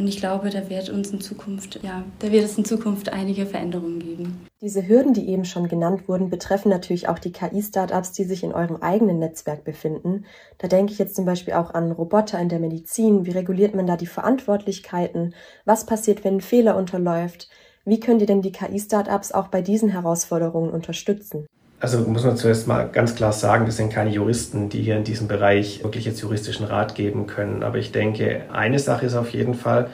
und 0.00 0.08
ich 0.08 0.16
glaube, 0.16 0.48
da 0.48 0.70
wird 0.70 0.88
uns 0.88 1.10
in 1.10 1.20
Zukunft, 1.20 1.80
ja, 1.82 2.04
da 2.20 2.32
wird 2.32 2.44
es 2.44 2.56
in 2.56 2.64
Zukunft 2.64 3.12
einige 3.12 3.44
Veränderungen 3.44 3.98
geben. 3.98 4.46
Diese 4.62 4.88
Hürden, 4.88 5.12
die 5.12 5.28
eben 5.28 5.44
schon 5.44 5.68
genannt 5.68 6.08
wurden, 6.08 6.30
betreffen 6.30 6.70
natürlich 6.70 7.08
auch 7.08 7.18
die 7.18 7.32
KI-Startups, 7.32 8.12
die 8.12 8.24
sich 8.24 8.42
in 8.42 8.54
eurem 8.54 8.76
eigenen 8.76 9.18
Netzwerk 9.18 9.62
befinden. 9.62 10.24
Da 10.56 10.68
denke 10.68 10.92
ich 10.92 10.98
jetzt 10.98 11.16
zum 11.16 11.26
Beispiel 11.26 11.52
auch 11.52 11.74
an 11.74 11.92
Roboter 11.92 12.38
in 12.38 12.48
der 12.48 12.60
Medizin. 12.60 13.26
Wie 13.26 13.32
reguliert 13.32 13.74
man 13.74 13.86
da 13.86 13.98
die 13.98 14.06
Verantwortlichkeiten? 14.06 15.34
Was 15.66 15.84
passiert, 15.84 16.24
wenn 16.24 16.36
ein 16.36 16.40
Fehler 16.40 16.76
unterläuft? 16.76 17.50
Wie 17.84 18.00
könnt 18.00 18.22
ihr 18.22 18.26
denn 18.26 18.42
die 18.42 18.52
KI-Startups 18.52 19.32
auch 19.32 19.48
bei 19.48 19.60
diesen 19.60 19.90
Herausforderungen 19.90 20.70
unterstützen? 20.70 21.46
Also 21.82 22.00
muss 22.00 22.24
man 22.24 22.36
zuerst 22.36 22.68
mal 22.68 22.90
ganz 22.92 23.14
klar 23.14 23.32
sagen, 23.32 23.64
das 23.64 23.78
sind 23.78 23.90
keine 23.90 24.10
Juristen, 24.10 24.68
die 24.68 24.82
hier 24.82 24.98
in 24.98 25.04
diesem 25.04 25.28
Bereich 25.28 25.82
wirklich 25.82 26.04
jetzt 26.04 26.20
juristischen 26.20 26.66
Rat 26.66 26.94
geben 26.94 27.26
können. 27.26 27.62
Aber 27.62 27.78
ich 27.78 27.90
denke, 27.90 28.42
eine 28.52 28.78
Sache 28.78 29.06
ist 29.06 29.14
auf 29.14 29.30
jeden 29.30 29.54
Fall, 29.54 29.88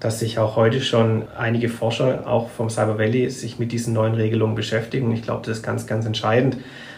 dass 0.00 0.18
sich 0.18 0.40
auch 0.40 0.56
heute 0.56 0.80
schon 0.80 1.28
einige 1.38 1.68
Forscher, 1.68 2.26
auch 2.26 2.50
vom 2.50 2.70
Cyber 2.70 2.98
Valley, 2.98 3.30
sich 3.30 3.60
mit 3.60 3.70
diesen 3.70 3.94
neuen 3.94 4.14
Regelungen 4.14 4.56
beschäftigen. 4.56 5.12
Ich 5.12 5.22
glaube, 5.22 5.46
das 5.46 5.58
ist 5.58 5.62
ganz, 5.62 5.86
ganz 5.86 6.06
entscheidend, 6.06 6.56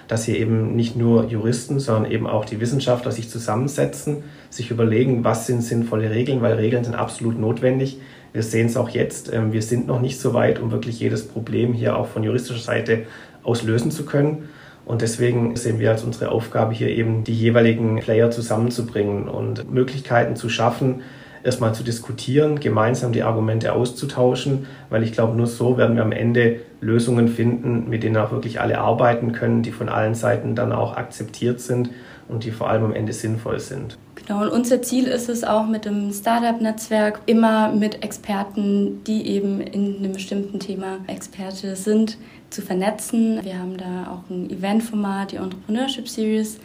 dass 0.08 0.24
hier 0.24 0.38
eben 0.38 0.74
nicht 0.74 0.96
nur 0.96 1.26
Juristen, 1.26 1.78
sondern 1.78 2.10
eben 2.10 2.26
auch 2.26 2.46
die 2.46 2.60
Wissenschaftler 2.60 3.12
sich 3.12 3.28
zusammensetzen, 3.28 4.24
sich 4.48 4.70
überlegen, 4.70 5.22
was 5.22 5.46
sind 5.46 5.62
sinnvolle 5.62 6.10
Regeln, 6.10 6.40
weil 6.40 6.54
Regeln 6.54 6.84
sind 6.84 6.94
absolut 6.94 7.38
notwendig. 7.38 7.98
Wir 8.32 8.42
sehen 8.42 8.66
es 8.66 8.76
auch 8.76 8.88
jetzt, 8.88 9.32
ähm, 9.32 9.52
wir 9.52 9.62
sind 9.62 9.86
noch 9.86 10.00
nicht 10.00 10.18
so 10.18 10.34
weit, 10.34 10.60
um 10.60 10.70
wirklich 10.70 10.98
jedes 11.00 11.26
Problem 11.26 11.72
hier 11.74 11.96
auch 11.96 12.06
von 12.06 12.22
juristischer 12.22 12.60
Seite 12.60 13.06
auslösen 13.42 13.90
zu 13.90 14.04
können. 14.04 14.48
Und 14.84 15.02
deswegen 15.02 15.56
sehen 15.56 15.78
wir 15.78 15.90
als 15.90 16.02
unsere 16.02 16.30
Aufgabe 16.30 16.74
hier 16.74 16.88
eben, 16.88 17.22
die 17.24 17.34
jeweiligen 17.34 18.00
Player 18.00 18.30
zusammenzubringen 18.30 19.28
und 19.28 19.72
Möglichkeiten 19.72 20.36
zu 20.36 20.48
schaffen, 20.48 21.02
erstmal 21.42 21.74
zu 21.74 21.84
diskutieren, 21.84 22.60
gemeinsam 22.60 23.12
die 23.12 23.22
Argumente 23.22 23.72
auszutauschen, 23.72 24.66
weil 24.90 25.02
ich 25.02 25.12
glaube, 25.12 25.36
nur 25.36 25.46
so 25.46 25.78
werden 25.78 25.96
wir 25.96 26.02
am 26.02 26.12
Ende 26.12 26.60
Lösungen 26.80 27.28
finden, 27.28 27.88
mit 27.88 28.02
denen 28.02 28.16
auch 28.16 28.32
wirklich 28.32 28.60
alle 28.60 28.78
arbeiten 28.78 29.32
können, 29.32 29.62
die 29.62 29.72
von 29.72 29.88
allen 29.88 30.14
Seiten 30.14 30.54
dann 30.54 30.72
auch 30.72 30.96
akzeptiert 30.96 31.60
sind 31.60 31.90
und 32.30 32.44
die 32.44 32.50
vor 32.50 32.70
allem 32.70 32.84
am 32.84 32.92
Ende 32.92 33.12
sinnvoll 33.12 33.60
sind. 33.60 33.98
Genau, 34.14 34.42
und 34.42 34.48
unser 34.48 34.82
Ziel 34.82 35.06
ist 35.06 35.28
es 35.28 35.44
auch 35.44 35.66
mit 35.66 35.84
dem 35.84 36.12
Startup-Netzwerk 36.12 37.20
immer 37.26 37.72
mit 37.72 38.04
Experten, 38.04 39.02
die 39.04 39.26
eben 39.26 39.60
in 39.60 39.96
einem 39.98 40.12
bestimmten 40.12 40.60
Thema 40.60 40.98
Experte 41.06 41.74
sind, 41.74 42.16
zu 42.50 42.62
vernetzen. 42.62 43.40
Wir 43.42 43.58
haben 43.58 43.76
da 43.76 44.10
auch 44.12 44.30
ein 44.30 44.50
Eventformat, 44.50 45.32
die 45.32 45.36
Entrepreneurship 45.36 46.08
Series, 46.08 46.58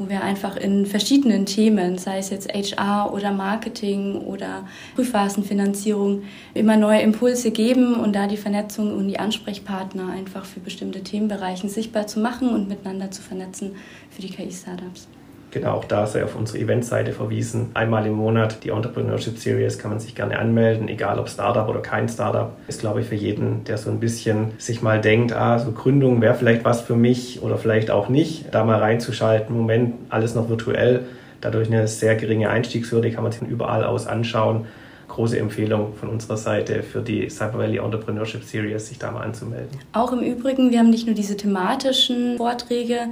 wo 0.00 0.08
wir 0.08 0.22
einfach 0.22 0.56
in 0.56 0.86
verschiedenen 0.86 1.44
Themen, 1.44 1.98
sei 1.98 2.18
es 2.18 2.30
jetzt 2.30 2.48
HR 2.48 3.12
oder 3.12 3.32
Marketing 3.32 4.16
oder 4.16 4.66
Prüfphasenfinanzierung, 4.94 6.22
immer 6.54 6.78
neue 6.78 7.02
Impulse 7.02 7.50
geben 7.50 7.94
und 7.94 8.16
da 8.16 8.26
die 8.26 8.38
Vernetzung 8.38 8.96
und 8.96 9.08
die 9.08 9.18
Ansprechpartner 9.18 10.08
einfach 10.10 10.46
für 10.46 10.60
bestimmte 10.60 11.02
Themenbereiche 11.02 11.68
sichtbar 11.68 12.06
zu 12.06 12.18
machen 12.18 12.48
und 12.48 12.66
miteinander 12.66 13.10
zu 13.10 13.20
vernetzen 13.20 13.72
für 14.10 14.22
die 14.22 14.30
KI-Startups. 14.30 15.06
Genau, 15.50 15.72
auch 15.72 15.84
da 15.84 16.06
sei 16.06 16.22
auf 16.22 16.36
unsere 16.36 16.58
Eventseite 16.58 17.12
verwiesen. 17.12 17.70
Einmal 17.74 18.06
im 18.06 18.12
Monat 18.12 18.62
die 18.62 18.68
Entrepreneurship 18.68 19.36
Series 19.36 19.78
kann 19.78 19.90
man 19.90 19.98
sich 19.98 20.14
gerne 20.14 20.38
anmelden, 20.38 20.88
egal 20.88 21.18
ob 21.18 21.28
Startup 21.28 21.68
oder 21.68 21.80
kein 21.80 22.08
Startup. 22.08 22.52
Ist, 22.68 22.80
glaube 22.80 23.00
ich, 23.00 23.06
für 23.06 23.16
jeden, 23.16 23.64
der 23.64 23.76
so 23.76 23.90
ein 23.90 23.98
bisschen 23.98 24.52
sich 24.58 24.80
mal 24.80 25.00
denkt, 25.00 25.32
ah, 25.32 25.58
so 25.58 25.72
Gründung 25.72 26.20
wäre 26.20 26.34
vielleicht 26.34 26.64
was 26.64 26.82
für 26.82 26.94
mich 26.94 27.42
oder 27.42 27.56
vielleicht 27.56 27.90
auch 27.90 28.08
nicht, 28.08 28.54
da 28.54 28.64
mal 28.64 28.78
reinzuschalten. 28.78 29.56
Moment, 29.56 29.94
alles 30.08 30.36
noch 30.36 30.48
virtuell. 30.48 31.06
Dadurch 31.40 31.68
eine 31.68 31.88
sehr 31.88 32.14
geringe 32.14 32.50
Einstiegshürde, 32.50 33.10
kann 33.10 33.24
man 33.24 33.32
sich 33.32 33.42
überall 33.42 33.84
aus 33.84 34.06
anschauen. 34.06 34.66
Große 35.08 35.36
Empfehlung 35.36 35.94
von 35.94 36.08
unserer 36.08 36.36
Seite 36.36 36.84
für 36.84 37.00
die 37.00 37.28
Cyber 37.28 37.58
Valley 37.58 37.78
Entrepreneurship 37.78 38.44
Series, 38.44 38.86
sich 38.86 38.98
da 38.98 39.10
mal 39.10 39.22
anzumelden. 39.22 39.80
Auch 39.92 40.12
im 40.12 40.20
Übrigen, 40.20 40.70
wir 40.70 40.78
haben 40.78 40.90
nicht 40.90 41.06
nur 41.06 41.16
diese 41.16 41.36
thematischen 41.36 42.36
Vorträge, 42.36 43.06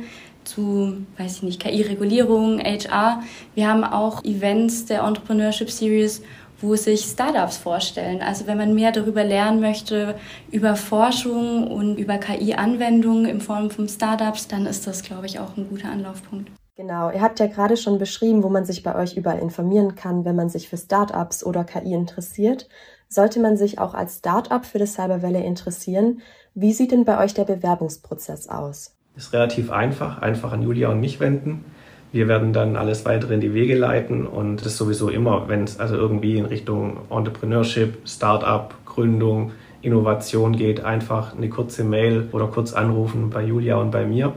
zu, 0.44 1.06
weiß 1.16 1.36
ich 1.36 1.42
nicht, 1.42 1.60
KI-Regulierung, 1.60 2.60
HR. 2.60 3.22
Wir 3.54 3.68
haben 3.68 3.84
auch 3.84 4.24
Events 4.24 4.86
der 4.86 5.02
Entrepreneurship 5.02 5.70
Series, 5.70 6.22
wo 6.60 6.74
sich 6.74 7.02
Startups 7.02 7.56
vorstellen. 7.56 8.20
Also 8.20 8.46
wenn 8.46 8.58
man 8.58 8.74
mehr 8.74 8.92
darüber 8.92 9.24
lernen 9.24 9.60
möchte, 9.60 10.16
über 10.50 10.76
Forschung 10.76 11.68
und 11.68 11.96
über 11.96 12.18
KI-Anwendungen 12.18 13.26
in 13.26 13.40
Form 13.40 13.70
von 13.70 13.88
Startups, 13.88 14.48
dann 14.48 14.66
ist 14.66 14.86
das, 14.86 15.02
glaube 15.02 15.26
ich, 15.26 15.38
auch 15.38 15.56
ein 15.56 15.68
guter 15.68 15.90
Anlaufpunkt. 15.90 16.50
Genau, 16.76 17.10
ihr 17.10 17.22
habt 17.22 17.40
ja 17.40 17.48
gerade 17.48 17.76
schon 17.76 17.98
beschrieben, 17.98 18.44
wo 18.44 18.48
man 18.48 18.64
sich 18.64 18.84
bei 18.84 18.94
euch 18.94 19.16
überall 19.16 19.40
informieren 19.40 19.96
kann, 19.96 20.24
wenn 20.24 20.36
man 20.36 20.48
sich 20.48 20.68
für 20.68 20.76
Startups 20.76 21.44
oder 21.44 21.64
KI 21.64 21.92
interessiert. 21.92 22.68
Sollte 23.08 23.40
man 23.40 23.56
sich 23.56 23.78
auch 23.78 23.94
als 23.94 24.18
Startup 24.18 24.64
für 24.64 24.78
das 24.78 24.94
Cyber 24.94 25.22
Valley 25.22 25.44
interessieren, 25.44 26.20
wie 26.54 26.72
sieht 26.72 26.92
denn 26.92 27.04
bei 27.04 27.22
euch 27.22 27.34
der 27.34 27.44
Bewerbungsprozess 27.44 28.48
aus? 28.48 28.97
Ist 29.18 29.32
relativ 29.32 29.72
einfach, 29.72 30.22
einfach 30.22 30.52
an 30.52 30.62
Julia 30.62 30.90
und 30.90 31.00
mich 31.00 31.18
wenden. 31.18 31.64
Wir 32.12 32.28
werden 32.28 32.52
dann 32.52 32.76
alles 32.76 33.04
weitere 33.04 33.34
in 33.34 33.40
die 33.40 33.52
Wege 33.52 33.76
leiten 33.76 34.28
und 34.28 34.64
das 34.64 34.76
sowieso 34.76 35.08
immer, 35.08 35.48
wenn 35.48 35.64
es 35.64 35.80
also 35.80 35.96
irgendwie 35.96 36.38
in 36.38 36.44
Richtung 36.44 36.98
Entrepreneurship, 37.10 37.98
Startup, 38.06 38.72
Gründung, 38.86 39.50
Innovation 39.82 40.56
geht, 40.56 40.84
einfach 40.84 41.36
eine 41.36 41.48
kurze 41.48 41.82
Mail 41.82 42.28
oder 42.30 42.46
kurz 42.46 42.72
anrufen 42.72 43.30
bei 43.30 43.44
Julia 43.44 43.74
und 43.78 43.90
bei 43.90 44.06
mir. 44.06 44.32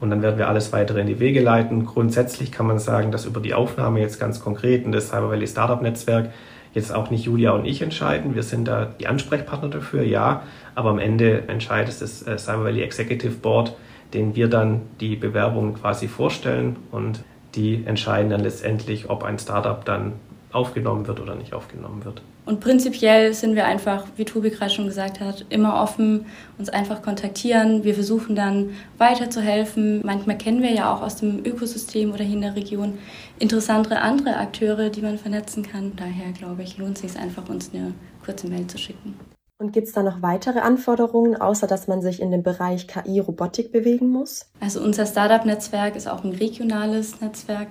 Und 0.00 0.08
dann 0.08 0.22
werden 0.22 0.38
wir 0.38 0.48
alles 0.48 0.72
weitere 0.72 1.02
in 1.02 1.06
die 1.06 1.20
Wege 1.20 1.42
leiten. 1.42 1.84
Grundsätzlich 1.84 2.50
kann 2.50 2.66
man 2.66 2.78
sagen, 2.78 3.12
dass 3.12 3.26
über 3.26 3.40
die 3.40 3.52
Aufnahme 3.52 4.00
jetzt 4.00 4.18
ganz 4.18 4.40
konkret 4.40 4.86
in 4.86 4.92
das 4.92 5.08
Cyber 5.10 5.28
Valley 5.28 5.46
Startup 5.46 5.82
Netzwerk 5.82 6.30
jetzt 6.72 6.94
auch 6.94 7.10
nicht 7.10 7.26
Julia 7.26 7.52
und 7.52 7.66
ich 7.66 7.82
entscheiden. 7.82 8.34
Wir 8.34 8.42
sind 8.42 8.66
da 8.68 8.86
die 8.98 9.06
Ansprechpartner 9.06 9.68
dafür, 9.68 10.02
ja. 10.02 10.44
Aber 10.74 10.88
am 10.88 10.98
Ende 10.98 11.46
entscheidet 11.48 12.00
das 12.00 12.26
äh, 12.26 12.38
Cyber 12.38 12.64
Valley 12.64 12.82
Executive 12.82 13.34
Board, 13.34 13.74
denen 14.14 14.36
wir 14.36 14.48
dann 14.48 14.82
die 15.00 15.16
Bewerbungen 15.16 15.74
quasi 15.74 16.08
vorstellen 16.08 16.76
und 16.90 17.22
die 17.54 17.84
entscheiden 17.84 18.30
dann 18.30 18.40
letztendlich, 18.40 19.10
ob 19.10 19.22
ein 19.24 19.38
Startup 19.38 19.84
dann 19.84 20.12
aufgenommen 20.52 21.06
wird 21.06 21.20
oder 21.20 21.34
nicht 21.34 21.52
aufgenommen 21.52 22.04
wird. 22.04 22.22
Und 22.46 22.60
prinzipiell 22.60 23.32
sind 23.32 23.54
wir 23.54 23.64
einfach, 23.64 24.04
wie 24.16 24.24
Tobi 24.24 24.50
gerade 24.50 24.70
schon 24.70 24.86
gesagt 24.86 25.18
hat, 25.18 25.46
immer 25.48 25.82
offen, 25.82 26.26
uns 26.58 26.68
einfach 26.68 27.00
kontaktieren. 27.00 27.84
Wir 27.84 27.94
versuchen 27.94 28.36
dann 28.36 28.70
weiterzuhelfen. 28.98 30.02
Manchmal 30.04 30.36
kennen 30.36 30.62
wir 30.62 30.70
ja 30.70 30.94
auch 30.94 31.00
aus 31.00 31.16
dem 31.16 31.44
Ökosystem 31.44 32.12
oder 32.12 32.22
hier 32.22 32.34
in 32.36 32.42
der 32.42 32.54
Region 32.54 32.98
interessantere 33.38 34.00
andere 34.00 34.36
Akteure, 34.36 34.90
die 34.90 35.00
man 35.00 35.16
vernetzen 35.16 35.62
kann. 35.62 35.92
Daher 35.96 36.32
glaube 36.32 36.62
ich, 36.62 36.76
lohnt 36.76 37.02
es 37.02 37.12
sich 37.12 37.20
einfach, 37.20 37.48
uns 37.48 37.70
eine 37.72 37.94
kurze 38.22 38.46
Mail 38.46 38.66
zu 38.66 38.76
schicken. 38.76 39.14
Und 39.58 39.72
gibt 39.72 39.86
es 39.86 39.92
da 39.92 40.02
noch 40.02 40.20
weitere 40.20 40.58
Anforderungen, 40.58 41.36
außer 41.36 41.66
dass 41.68 41.86
man 41.86 42.02
sich 42.02 42.20
in 42.20 42.32
dem 42.32 42.42
Bereich 42.42 42.88
KI-Robotik 42.88 43.70
bewegen 43.70 44.08
muss? 44.08 44.50
Also 44.60 44.80
unser 44.80 45.06
Startup-Netzwerk 45.06 45.94
ist 45.94 46.08
auch 46.08 46.24
ein 46.24 46.32
regionales 46.32 47.20
Netzwerk. 47.20 47.68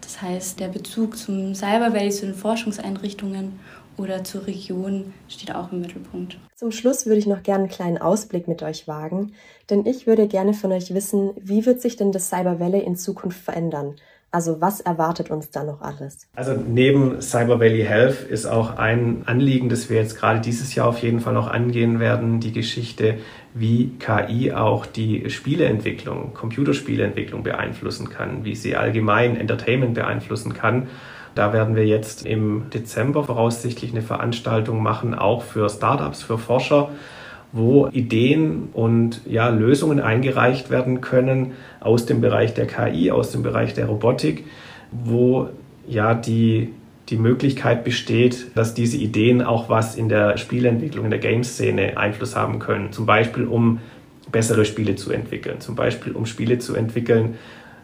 Das 0.00 0.22
heißt, 0.22 0.60
der 0.60 0.68
Bezug 0.68 1.16
zum 1.18 1.54
Cyber 1.54 1.92
Valley, 1.92 2.10
zu 2.10 2.26
den 2.26 2.34
Forschungseinrichtungen 2.34 3.58
oder 3.98 4.24
zur 4.24 4.46
Region 4.46 5.12
steht 5.28 5.54
auch 5.54 5.72
im 5.72 5.80
Mittelpunkt. 5.80 6.38
Zum 6.54 6.70
Schluss 6.70 7.06
würde 7.06 7.18
ich 7.18 7.26
noch 7.26 7.42
gerne 7.42 7.64
einen 7.64 7.72
kleinen 7.72 7.98
Ausblick 7.98 8.48
mit 8.48 8.62
euch 8.62 8.88
wagen, 8.88 9.32
denn 9.68 9.84
ich 9.86 10.06
würde 10.06 10.28
gerne 10.28 10.54
von 10.54 10.72
euch 10.72 10.94
wissen, 10.94 11.32
wie 11.38 11.66
wird 11.66 11.80
sich 11.80 11.96
denn 11.96 12.12
das 12.12 12.28
Cyber 12.28 12.60
Valley 12.60 12.80
in 12.80 12.96
Zukunft 12.96 13.42
verändern? 13.42 13.96
Also 14.36 14.60
was 14.60 14.80
erwartet 14.80 15.30
uns 15.30 15.50
da 15.50 15.64
noch 15.64 15.80
alles? 15.80 16.28
Also 16.36 16.52
neben 16.52 17.22
Cyber 17.22 17.58
Valley 17.58 17.84
Health 17.84 18.20
ist 18.20 18.44
auch 18.44 18.76
ein 18.76 19.22
Anliegen, 19.24 19.70
das 19.70 19.88
wir 19.88 19.96
jetzt 19.96 20.18
gerade 20.20 20.40
dieses 20.40 20.74
Jahr 20.74 20.88
auf 20.88 20.98
jeden 20.98 21.20
Fall 21.20 21.32
noch 21.32 21.48
angehen 21.48 22.00
werden, 22.00 22.38
die 22.38 22.52
Geschichte, 22.52 23.14
wie 23.54 23.92
KI 23.98 24.52
auch 24.52 24.84
die 24.84 25.30
Spieleentwicklung, 25.30 26.34
Computerspieleentwicklung 26.34 27.44
beeinflussen 27.44 28.10
kann, 28.10 28.44
wie 28.44 28.54
sie 28.54 28.76
allgemein 28.76 29.38
Entertainment 29.38 29.94
beeinflussen 29.94 30.52
kann. 30.52 30.88
Da 31.34 31.54
werden 31.54 31.74
wir 31.74 31.86
jetzt 31.86 32.26
im 32.26 32.68
Dezember 32.68 33.24
voraussichtlich 33.24 33.92
eine 33.92 34.02
Veranstaltung 34.02 34.82
machen, 34.82 35.14
auch 35.14 35.44
für 35.44 35.70
Startups, 35.70 36.22
für 36.22 36.36
Forscher, 36.36 36.90
wo 37.56 37.88
Ideen 37.88 38.68
und 38.74 39.22
ja, 39.26 39.48
Lösungen 39.48 39.98
eingereicht 39.98 40.68
werden 40.70 41.00
können 41.00 41.52
aus 41.80 42.04
dem 42.04 42.20
Bereich 42.20 42.52
der 42.52 42.66
KI, 42.66 43.10
aus 43.10 43.30
dem 43.30 43.42
Bereich 43.42 43.72
der 43.72 43.86
Robotik, 43.86 44.44
wo 44.92 45.48
ja 45.88 46.14
die, 46.14 46.72
die 47.08 47.16
Möglichkeit 47.16 47.82
besteht, 47.82 48.48
dass 48.54 48.74
diese 48.74 48.98
Ideen 48.98 49.40
auch 49.42 49.70
was 49.70 49.96
in 49.96 50.08
der 50.08 50.36
Spielentwicklung, 50.36 51.04
in 51.04 51.10
der 51.10 51.20
Game-Szene 51.20 51.96
Einfluss 51.96 52.36
haben 52.36 52.58
können. 52.58 52.92
Zum 52.92 53.06
Beispiel, 53.06 53.44
um 53.46 53.80
bessere 54.30 54.64
Spiele 54.66 54.96
zu 54.96 55.12
entwickeln, 55.12 55.60
zum 55.60 55.76
Beispiel, 55.76 56.12
um 56.12 56.26
Spiele 56.26 56.58
zu 56.58 56.74
entwickeln, 56.74 57.36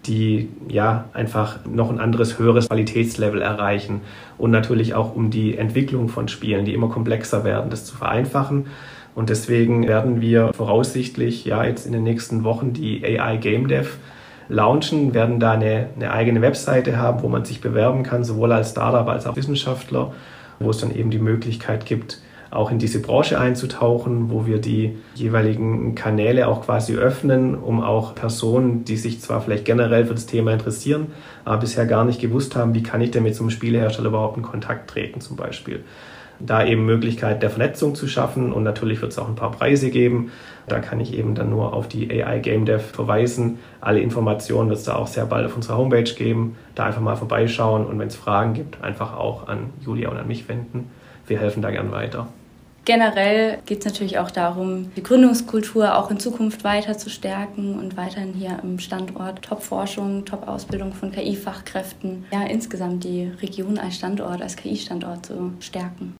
die 0.07 0.49
ja 0.69 1.09
einfach 1.13 1.65
noch 1.65 1.89
ein 1.89 2.01
anderes, 2.01 2.39
höheres 2.39 2.69
Qualitätslevel 2.69 3.41
erreichen 3.41 4.01
und 4.37 4.51
natürlich 4.51 4.95
auch 4.95 5.15
um 5.15 5.31
die 5.31 5.57
Entwicklung 5.57 6.09
von 6.09 6.29
Spielen, 6.29 6.65
die 6.65 6.75
immer 6.75 6.89
komplexer 6.89 7.45
werden, 7.45 7.71
das 7.71 7.85
zu 7.85 7.97
vereinfachen. 7.97 8.67
Und 9.15 9.29
deswegen 9.29 9.87
werden 9.87 10.21
wir 10.21 10.53
voraussichtlich 10.55 11.45
ja 11.45 11.65
jetzt 11.65 11.87
in 11.87 11.93
den 11.93 12.03
nächsten 12.03 12.45
Wochen 12.45 12.73
die 12.73 13.05
AI 13.05 13.37
Game 13.37 13.69
Dev 13.69 13.91
launchen, 14.49 15.15
werden 15.15 15.41
da 15.41 15.53
eine, 15.53 15.89
eine 15.97 16.13
eigene 16.13 16.41
Webseite 16.41 16.99
haben, 16.99 17.23
wo 17.23 17.29
man 17.29 17.45
sich 17.45 17.61
bewerben 17.61 18.03
kann, 18.03 18.25
sowohl 18.25 18.53
als 18.53 18.71
Startup 18.71 19.09
als 19.09 19.27
auch 19.27 19.37
Wissenschaftler, 19.37 20.13
wo 20.61 20.71
es 20.71 20.79
dann 20.79 20.95
eben 20.95 21.11
die 21.11 21.19
Möglichkeit 21.19 21.87
gibt, 21.87 22.21
auch 22.51 22.71
in 22.71 22.79
diese 22.79 23.01
Branche 23.01 23.41
einzutauchen, 23.41 24.31
wo 24.31 24.47
wir 24.47 24.59
die 24.59 24.99
jeweiligen 25.15 25.95
Kanäle 25.95 26.49
auch 26.49 26.67
quasi 26.67 26.95
öffnen, 26.95 27.55
um 27.55 27.81
auch 27.81 28.15
Personen, 28.15 28.85
die 28.85 28.97
sich 28.97 29.21
zwar 29.21 29.41
vielleicht 29.41 29.65
generell 29.65 30.05
für 30.05 30.15
das 30.15 30.27
Thema 30.27 30.53
interessieren, 30.53 31.07
aber 31.45 31.59
bisher 31.59 31.87
gar 31.87 32.05
nicht 32.05 32.21
gewusst 32.21 32.55
haben, 32.55 32.75
wie 32.75 32.83
kann 32.83 33.01
ich 33.01 33.11
denn 33.11 33.23
mit 33.23 33.35
so 33.35 33.43
einem 33.43 33.51
Spielehersteller 33.51 34.09
überhaupt 34.09 34.37
in 34.37 34.43
Kontakt 34.43 34.91
treten 34.91 35.21
zum 35.21 35.37
Beispiel 35.37 35.83
da 36.45 36.65
eben 36.65 36.85
Möglichkeit 36.85 37.43
der 37.43 37.51
Vernetzung 37.51 37.95
zu 37.95 38.07
schaffen 38.07 38.53
und 38.53 38.63
natürlich 38.63 39.01
wird 39.01 39.13
es 39.13 39.19
auch 39.19 39.29
ein 39.29 39.35
paar 39.35 39.53
Preise 39.53 39.91
geben. 39.91 40.33
Da 40.67 40.81
kann 40.81 41.01
ich 41.01 41.17
eben 41.17 41.35
dann 41.35 41.51
nur 41.51 41.73
auf 41.73 41.89
die 41.89 42.11
AI 42.11 42.39
Game 42.39 42.65
Dev 42.65 42.85
verweisen. 42.85 43.59
Alle 43.81 44.01
Informationen 44.01 44.69
wird 44.69 44.79
es 44.79 44.85
da 44.85 44.97
auch 44.97 45.07
sehr 45.07 45.27
bald 45.27 45.47
auf 45.47 45.57
unserer 45.57 45.79
Homepage 45.79 46.03
geben. 46.03 46.57
Da 46.75 46.85
einfach 46.85 47.01
mal 47.01 47.17
vorbeischauen 47.17 47.87
und 47.87 47.99
wenn 47.99 48.09
es 48.09 48.17
Fragen 48.17 48.55
gibt, 48.55 48.83
einfach 48.83 49.17
auch 49.17 49.49
an 49.49 49.71
Julia 49.81 50.09
und 50.09 50.17
an 50.17 50.29
mich 50.29 50.49
wenden. 50.49 50.91
Wir 51.27 51.39
helfen 51.39 51.63
da 51.63 51.71
gern 51.71 51.93
weiter. 51.93 52.29
Generell 52.85 53.59
geht 53.65 53.81
es 53.81 53.85
natürlich 53.85 54.19
auch 54.19 54.33
darum, 54.33 54.91
die 54.97 55.05
Gründungskultur 55.05 55.97
auch 55.97 56.11
in 56.11 56.19
Zukunft 56.19 56.65
weiter 56.65 56.99
zu 56.99 57.11
stärken 57.11 57.79
und 57.79 57.97
weiterhin 57.97 58.35
hier 58.35 58.59
im 58.61 58.81
Standort 58.81 59.43
Top-Forschung, 59.43 60.25
Top-Ausbildung 60.25 60.93
von 60.93 61.13
KI-Fachkräften, 61.13 62.25
ja 62.33 62.43
insgesamt 62.43 63.05
die 63.05 63.31
Region 63.41 63.79
als 63.79 63.95
Standort, 63.95 64.43
als 64.43 64.57
KI-Standort 64.57 65.27
zu 65.27 65.53
stärken. 65.61 66.17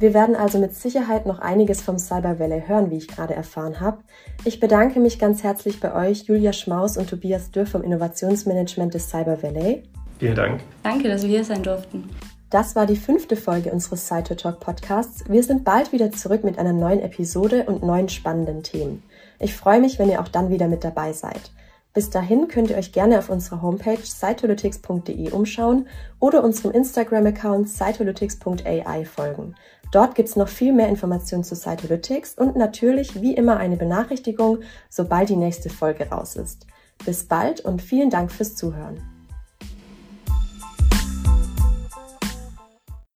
Wir 0.00 0.12
werden 0.12 0.34
also 0.34 0.58
mit 0.58 0.74
Sicherheit 0.74 1.24
noch 1.24 1.38
einiges 1.38 1.80
vom 1.80 1.98
Cyber 1.98 2.38
Valley 2.38 2.64
hören, 2.66 2.90
wie 2.90 2.96
ich 2.96 3.08
gerade 3.08 3.34
erfahren 3.34 3.80
habe. 3.80 3.98
Ich 4.44 4.58
bedanke 4.58 4.98
mich 4.98 5.18
ganz 5.18 5.42
herzlich 5.44 5.78
bei 5.80 5.94
euch, 5.94 6.24
Julia 6.24 6.52
Schmaus 6.52 6.96
und 6.96 7.08
Tobias 7.08 7.50
Dürr 7.52 7.66
vom 7.66 7.82
Innovationsmanagement 7.82 8.92
des 8.92 9.08
Cyber 9.08 9.42
Valley. 9.42 9.84
Vielen 10.18 10.34
Dank. 10.34 10.60
Danke, 10.82 11.08
dass 11.08 11.22
wir 11.22 11.30
hier 11.30 11.44
sein 11.44 11.62
durften. 11.62 12.08
Das 12.50 12.76
war 12.76 12.86
die 12.86 12.96
fünfte 12.96 13.36
Folge 13.36 13.72
unseres 13.72 14.06
Cyto 14.06 14.34
Talk 14.34 14.60
Podcasts. 14.60 15.24
Wir 15.28 15.42
sind 15.42 15.64
bald 15.64 15.92
wieder 15.92 16.12
zurück 16.12 16.44
mit 16.44 16.58
einer 16.58 16.72
neuen 16.72 17.00
Episode 17.00 17.64
und 17.64 17.82
neuen 17.82 18.08
spannenden 18.08 18.62
Themen. 18.62 19.02
Ich 19.40 19.54
freue 19.54 19.80
mich, 19.80 19.98
wenn 19.98 20.10
ihr 20.10 20.20
auch 20.20 20.28
dann 20.28 20.50
wieder 20.50 20.68
mit 20.68 20.84
dabei 20.84 21.12
seid. 21.12 21.50
Bis 21.94 22.10
dahin 22.10 22.48
könnt 22.48 22.70
ihr 22.70 22.76
euch 22.76 22.92
gerne 22.92 23.18
auf 23.18 23.30
unserer 23.30 23.62
Homepage 23.62 24.02
cytolytics.de 24.02 25.30
umschauen 25.30 25.86
oder 26.18 26.42
unserem 26.42 26.72
Instagram-Account 26.72 27.68
cytolytics.ai 27.68 29.04
folgen. 29.04 29.54
Dort 29.94 30.16
gibt 30.16 30.28
es 30.28 30.34
noch 30.34 30.48
viel 30.48 30.72
mehr 30.72 30.88
Informationen 30.88 31.44
zu 31.44 31.54
Cytolytics 31.54 32.34
und 32.34 32.56
natürlich 32.56 33.22
wie 33.22 33.36
immer 33.36 33.58
eine 33.58 33.76
Benachrichtigung, 33.76 34.58
sobald 34.90 35.28
die 35.28 35.36
nächste 35.36 35.70
Folge 35.70 36.10
raus 36.10 36.34
ist. 36.34 36.66
Bis 37.06 37.28
bald 37.28 37.60
und 37.60 37.80
vielen 37.80 38.10
Dank 38.10 38.32
fürs 38.32 38.56
Zuhören. 38.56 39.13